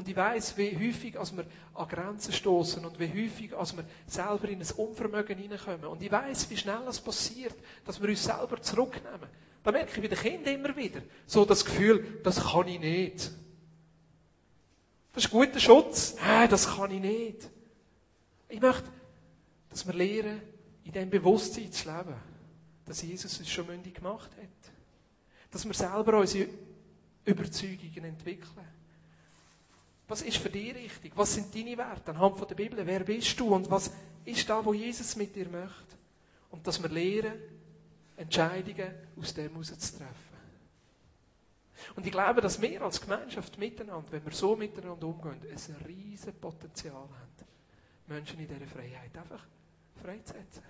Und 0.00 0.08
ich 0.08 0.16
weiß, 0.16 0.56
wie 0.56 0.74
häufig 0.78 1.18
als 1.18 1.36
wir 1.36 1.44
an 1.74 1.86
Grenzen 1.86 2.32
stoßen 2.32 2.82
und 2.86 2.98
wie 2.98 3.06
häufig 3.06 3.54
als 3.54 3.76
wir 3.76 3.84
selber 4.06 4.48
in 4.48 4.62
ein 4.62 4.70
Unvermögen 4.78 5.36
hineinkommen. 5.36 5.84
Und 5.84 6.02
ich 6.02 6.10
weiß, 6.10 6.48
wie 6.48 6.56
schnell 6.56 6.80
es 6.88 6.98
passiert, 6.98 7.54
dass 7.84 8.00
wir 8.00 8.08
uns 8.08 8.24
selber 8.24 8.62
zurücknehmen. 8.62 9.28
Da 9.62 9.70
merke 9.70 9.90
ich 9.90 10.00
bei 10.00 10.16
den 10.16 10.18
Kindern 10.18 10.54
immer 10.54 10.74
wieder 10.74 11.02
so 11.26 11.44
das 11.44 11.62
Gefühl, 11.62 12.18
das 12.22 12.42
kann 12.42 12.66
ich 12.68 12.80
nicht. 12.80 13.30
Das 15.12 15.24
ist 15.26 15.30
guter 15.30 15.60
Schutz. 15.60 16.16
Nein, 16.18 16.48
das 16.48 16.66
kann 16.66 16.90
ich 16.92 17.00
nicht. 17.02 17.50
Ich 18.48 18.60
möchte, 18.62 18.88
dass 19.68 19.86
wir 19.86 19.92
lernen, 19.92 20.40
in 20.82 20.92
dem 20.92 21.10
Bewusstsein 21.10 21.70
zu 21.70 21.90
leben, 21.90 22.14
dass 22.86 23.02
Jesus 23.02 23.38
uns 23.38 23.50
schon 23.50 23.66
mündig 23.66 23.96
gemacht 23.96 24.30
hat. 24.30 24.72
Dass 25.50 25.66
wir 25.66 25.74
selber 25.74 26.20
unsere 26.20 26.48
Überzeugungen 27.26 28.04
entwickeln. 28.06 28.69
Was 30.10 30.22
ist 30.22 30.38
für 30.38 30.50
dich 30.50 30.74
richtig? 30.74 31.12
Was 31.14 31.34
sind 31.34 31.54
deine 31.54 31.78
Werte 31.78 32.10
anhand 32.10 32.36
von 32.36 32.48
der 32.48 32.56
Bibel? 32.56 32.84
Wer 32.84 33.04
bist 33.04 33.38
du 33.38 33.54
und 33.54 33.70
was 33.70 33.92
ist 34.24 34.50
da, 34.50 34.64
wo 34.64 34.74
Jesus 34.74 35.14
mit 35.14 35.36
dir 35.36 35.48
möchte? 35.48 35.96
Und 36.50 36.66
dass 36.66 36.82
wir 36.82 36.90
lernen, 36.90 37.40
Entscheidungen 38.16 38.92
aus 39.16 39.32
dem 39.32 39.62
zu 39.62 39.72
treffen. 39.76 40.30
Und 41.94 42.04
ich 42.04 42.10
glaube, 42.10 42.40
dass 42.40 42.60
wir 42.60 42.82
als 42.82 43.00
Gemeinschaft 43.00 43.56
miteinander, 43.56 44.10
wenn 44.10 44.24
wir 44.24 44.32
so 44.32 44.56
miteinander 44.56 45.06
umgehen, 45.06 45.36
ein 45.48 45.86
riesiges 45.86 46.34
Potenzial 46.34 46.92
haben, 46.92 47.46
Menschen 48.08 48.40
in 48.40 48.48
dieser 48.48 48.66
Freiheit 48.66 49.16
einfach 49.16 49.46
freizusetzen. 50.02 50.64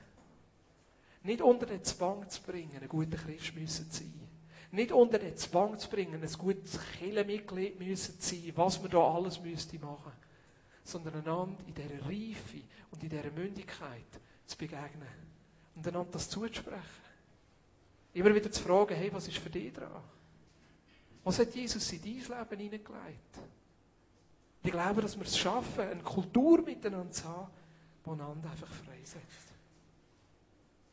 Nicht 1.22 1.40
unter 1.40 1.64
den 1.64 1.82
Zwang 1.82 2.28
zu 2.28 2.42
bringen, 2.42 2.78
ein 2.78 2.88
guter 2.88 3.16
Christ 3.16 3.54
müssen 3.54 3.90
zu 3.90 4.04
sein 4.04 4.29
nicht 4.72 4.92
unter 4.92 5.18
den 5.18 5.36
Zwang 5.36 5.78
zu 5.78 5.88
bringen, 5.88 6.22
ein 6.22 6.32
gutes 6.32 6.78
Kirchenmitglied 6.98 7.78
müssen 7.78 8.14
sein, 8.18 8.52
was 8.54 8.80
man 8.80 8.90
da 8.90 8.98
alles 8.98 9.40
müsste 9.40 9.78
machen, 9.78 10.12
sondern 10.84 11.14
einander 11.14 11.56
in 11.66 11.74
dieser 11.74 12.06
Reife 12.06 12.62
und 12.90 13.02
in 13.02 13.08
dieser 13.08 13.30
Mündigkeit 13.30 14.20
zu 14.46 14.56
begegnen 14.56 15.08
und 15.74 15.86
einander 15.86 16.12
das 16.12 16.28
zuzusprechen. 16.28 17.10
Immer 18.12 18.34
wieder 18.34 18.50
zu 18.50 18.62
fragen, 18.62 18.94
hey, 18.94 19.12
was 19.12 19.28
ist 19.28 19.38
für 19.38 19.50
dich 19.50 19.72
dran? 19.72 20.02
Was 21.22 21.38
hat 21.38 21.54
Jesus 21.54 21.92
in 21.92 22.02
dein 22.02 22.12
Leben 22.12 22.58
hineingelegt? 22.58 23.38
Ich 24.62 24.70
glaube, 24.70 25.02
dass 25.02 25.16
wir 25.16 25.24
es 25.24 25.38
schaffen, 25.38 25.80
eine 25.80 26.02
Kultur 26.02 26.62
miteinander 26.62 27.10
zu 27.10 27.24
haben, 27.24 27.50
die 28.04 28.10
einander 28.10 28.50
einfach 28.50 28.68
freisetzt. 28.68 29.52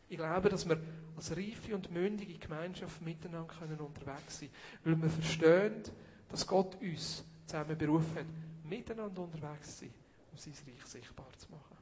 Ich 0.09 0.17
glaube, 0.17 0.49
dass 0.49 0.67
wir 0.67 0.79
als 1.15 1.35
reife 1.35 1.75
und 1.75 1.91
mündige 1.91 2.37
Gemeinschaft 2.37 3.01
miteinander 3.01 3.53
können 3.53 3.79
unterwegs 3.79 4.39
sein 4.39 4.49
können. 4.83 5.01
Weil 5.01 5.09
wir 5.09 5.09
verstehen, 5.09 5.83
dass 6.29 6.45
Gott 6.45 6.79
uns 6.81 7.25
zusammen 7.45 7.77
berufen 7.77 8.15
hat, 8.15 8.25
miteinander 8.63 9.21
unterwegs 9.21 9.77
zu 9.77 9.85
sein, 9.85 9.93
um 10.31 10.37
sein 10.37 10.53
Reich 10.53 10.85
sichtbar 10.85 11.27
zu 11.37 11.49
machen. 11.51 11.77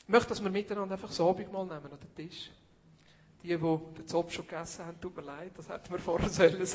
Ich 0.00 0.08
möchte, 0.08 0.30
dass 0.30 0.42
wir 0.42 0.50
miteinander 0.50 0.94
einfach 0.94 1.08
das 1.08 1.20
Abendmahl 1.20 1.66
nehmen 1.66 1.92
an 1.92 1.98
den 2.00 2.14
Tisch. 2.14 2.50
Die, 3.42 3.48
die 3.48 3.56
den 3.56 4.06
Zopf 4.06 4.32
schon 4.32 4.46
gegessen 4.46 4.84
haben, 4.84 5.00
tut 5.00 5.14
mir 5.14 5.22
leid, 5.22 5.52
das 5.56 5.68
hätten 5.68 5.90
wir 5.92 5.98
vorher 6.00 6.28
sollen 6.30 6.66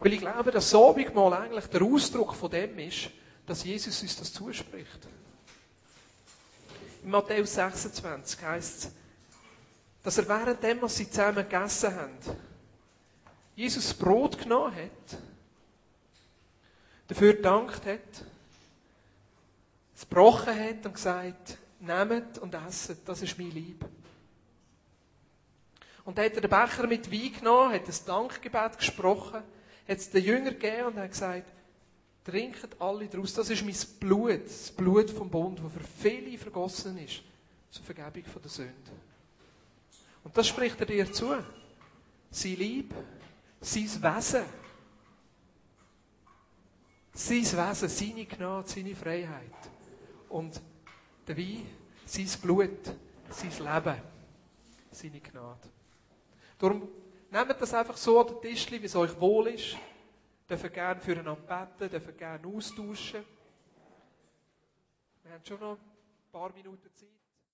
Weil 0.00 0.14
ich 0.14 0.20
glaube, 0.20 0.50
dass 0.50 0.70
das 0.70 0.80
Abendmahl 0.80 1.34
eigentlich 1.34 1.66
der 1.66 1.82
Ausdruck 1.82 2.34
von 2.34 2.50
dem 2.50 2.78
ist, 2.78 3.10
dass 3.46 3.64
Jesus 3.64 4.00
uns 4.02 4.16
das 4.16 4.32
zuspricht. 4.32 5.08
In 7.04 7.10
Matthäus 7.10 7.54
26 7.54 8.42
heißt 8.42 8.84
es, 8.84 8.90
dass 10.02 10.18
er 10.18 10.28
während 10.28 10.62
dem, 10.62 10.80
was 10.80 10.96
sie 10.96 11.08
zusammen 11.08 11.48
gegessen 11.48 11.94
haben, 11.94 12.18
Jesus 13.54 13.88
das 13.88 13.94
Brot 13.94 14.38
genommen 14.38 14.74
hat, 14.74 15.18
dafür 17.08 17.34
gedankt 17.34 17.84
hat, 17.84 18.24
es 19.94 20.08
gebrochen 20.08 20.58
hat 20.58 20.86
und 20.86 20.94
gesagt, 20.94 21.58
nehmt 21.78 22.38
und 22.38 22.54
esset, 22.54 23.00
das 23.04 23.20
ist 23.20 23.38
mein 23.38 23.50
Lieb. 23.50 23.84
Und 26.04 26.16
dann 26.16 26.24
hat 26.24 26.34
er 26.34 26.40
den 26.40 26.50
Becher 26.50 26.86
mit 26.86 27.12
Wein 27.12 27.32
genommen, 27.34 27.74
hat 27.74 27.86
ein 27.86 28.06
Dankgebet 28.06 28.78
gesprochen, 28.78 29.42
hat 29.90 29.98
es 29.98 30.08
den 30.08 30.24
Jüngern 30.24 30.56
gegeben 30.56 30.86
und 30.86 30.96
hat 30.98 31.10
gesagt, 31.10 31.52
trinket 32.24 32.80
alle 32.80 33.08
daraus, 33.08 33.34
das 33.34 33.50
ist 33.50 33.64
mein 33.64 33.74
Blut, 33.98 34.44
das 34.44 34.70
Blut 34.70 35.10
vom 35.10 35.28
Bund, 35.28 35.58
das 35.58 35.72
für 35.72 35.80
viele 35.80 36.38
vergossen 36.38 36.96
ist, 36.98 37.22
zur 37.70 37.84
Vergebung 37.84 38.22
der 38.40 38.50
Sünde. 38.50 38.72
Und 40.22 40.36
das 40.36 40.46
spricht 40.46 40.78
er 40.78 40.86
dir 40.86 41.12
zu. 41.12 41.34
Sein 42.30 42.54
Lieb, 42.54 42.94
sein 43.60 43.82
Wesen, 43.84 44.44
sein 47.12 47.42
Wesen, 47.42 47.88
seine 47.88 48.26
Gnade, 48.26 48.68
seine 48.68 48.94
Freiheit. 48.94 49.70
Und 50.28 50.60
der 51.26 51.36
Wein, 51.36 51.66
sein 52.06 52.28
Blut, 52.40 52.94
sein 53.30 53.50
Leben, 53.50 54.00
seine 54.92 55.20
Gnade. 55.20 55.68
Darum 56.60 56.88
nehmt 57.30 57.60
das 57.60 57.74
einfach 57.74 57.96
so 57.96 58.20
an 58.20 58.26
den 58.26 58.40
Tisch, 58.40 58.70
wie 58.70 58.84
es 58.84 58.96
euch 58.96 59.18
wohl 59.20 59.48
ist. 59.48 59.76
Dürfen 60.48 60.72
gerne 60.72 61.00
füreinander 61.00 61.36
beten, 61.36 61.90
dürfen 61.90 62.16
gerne 62.16 62.46
austauschen. 62.46 63.24
Wir 65.22 65.32
haben 65.32 65.44
schon 65.44 65.60
noch 65.60 65.74
ein 65.74 66.32
paar 66.32 66.52
Minuten 66.52 66.90
Zeit. 66.94 67.19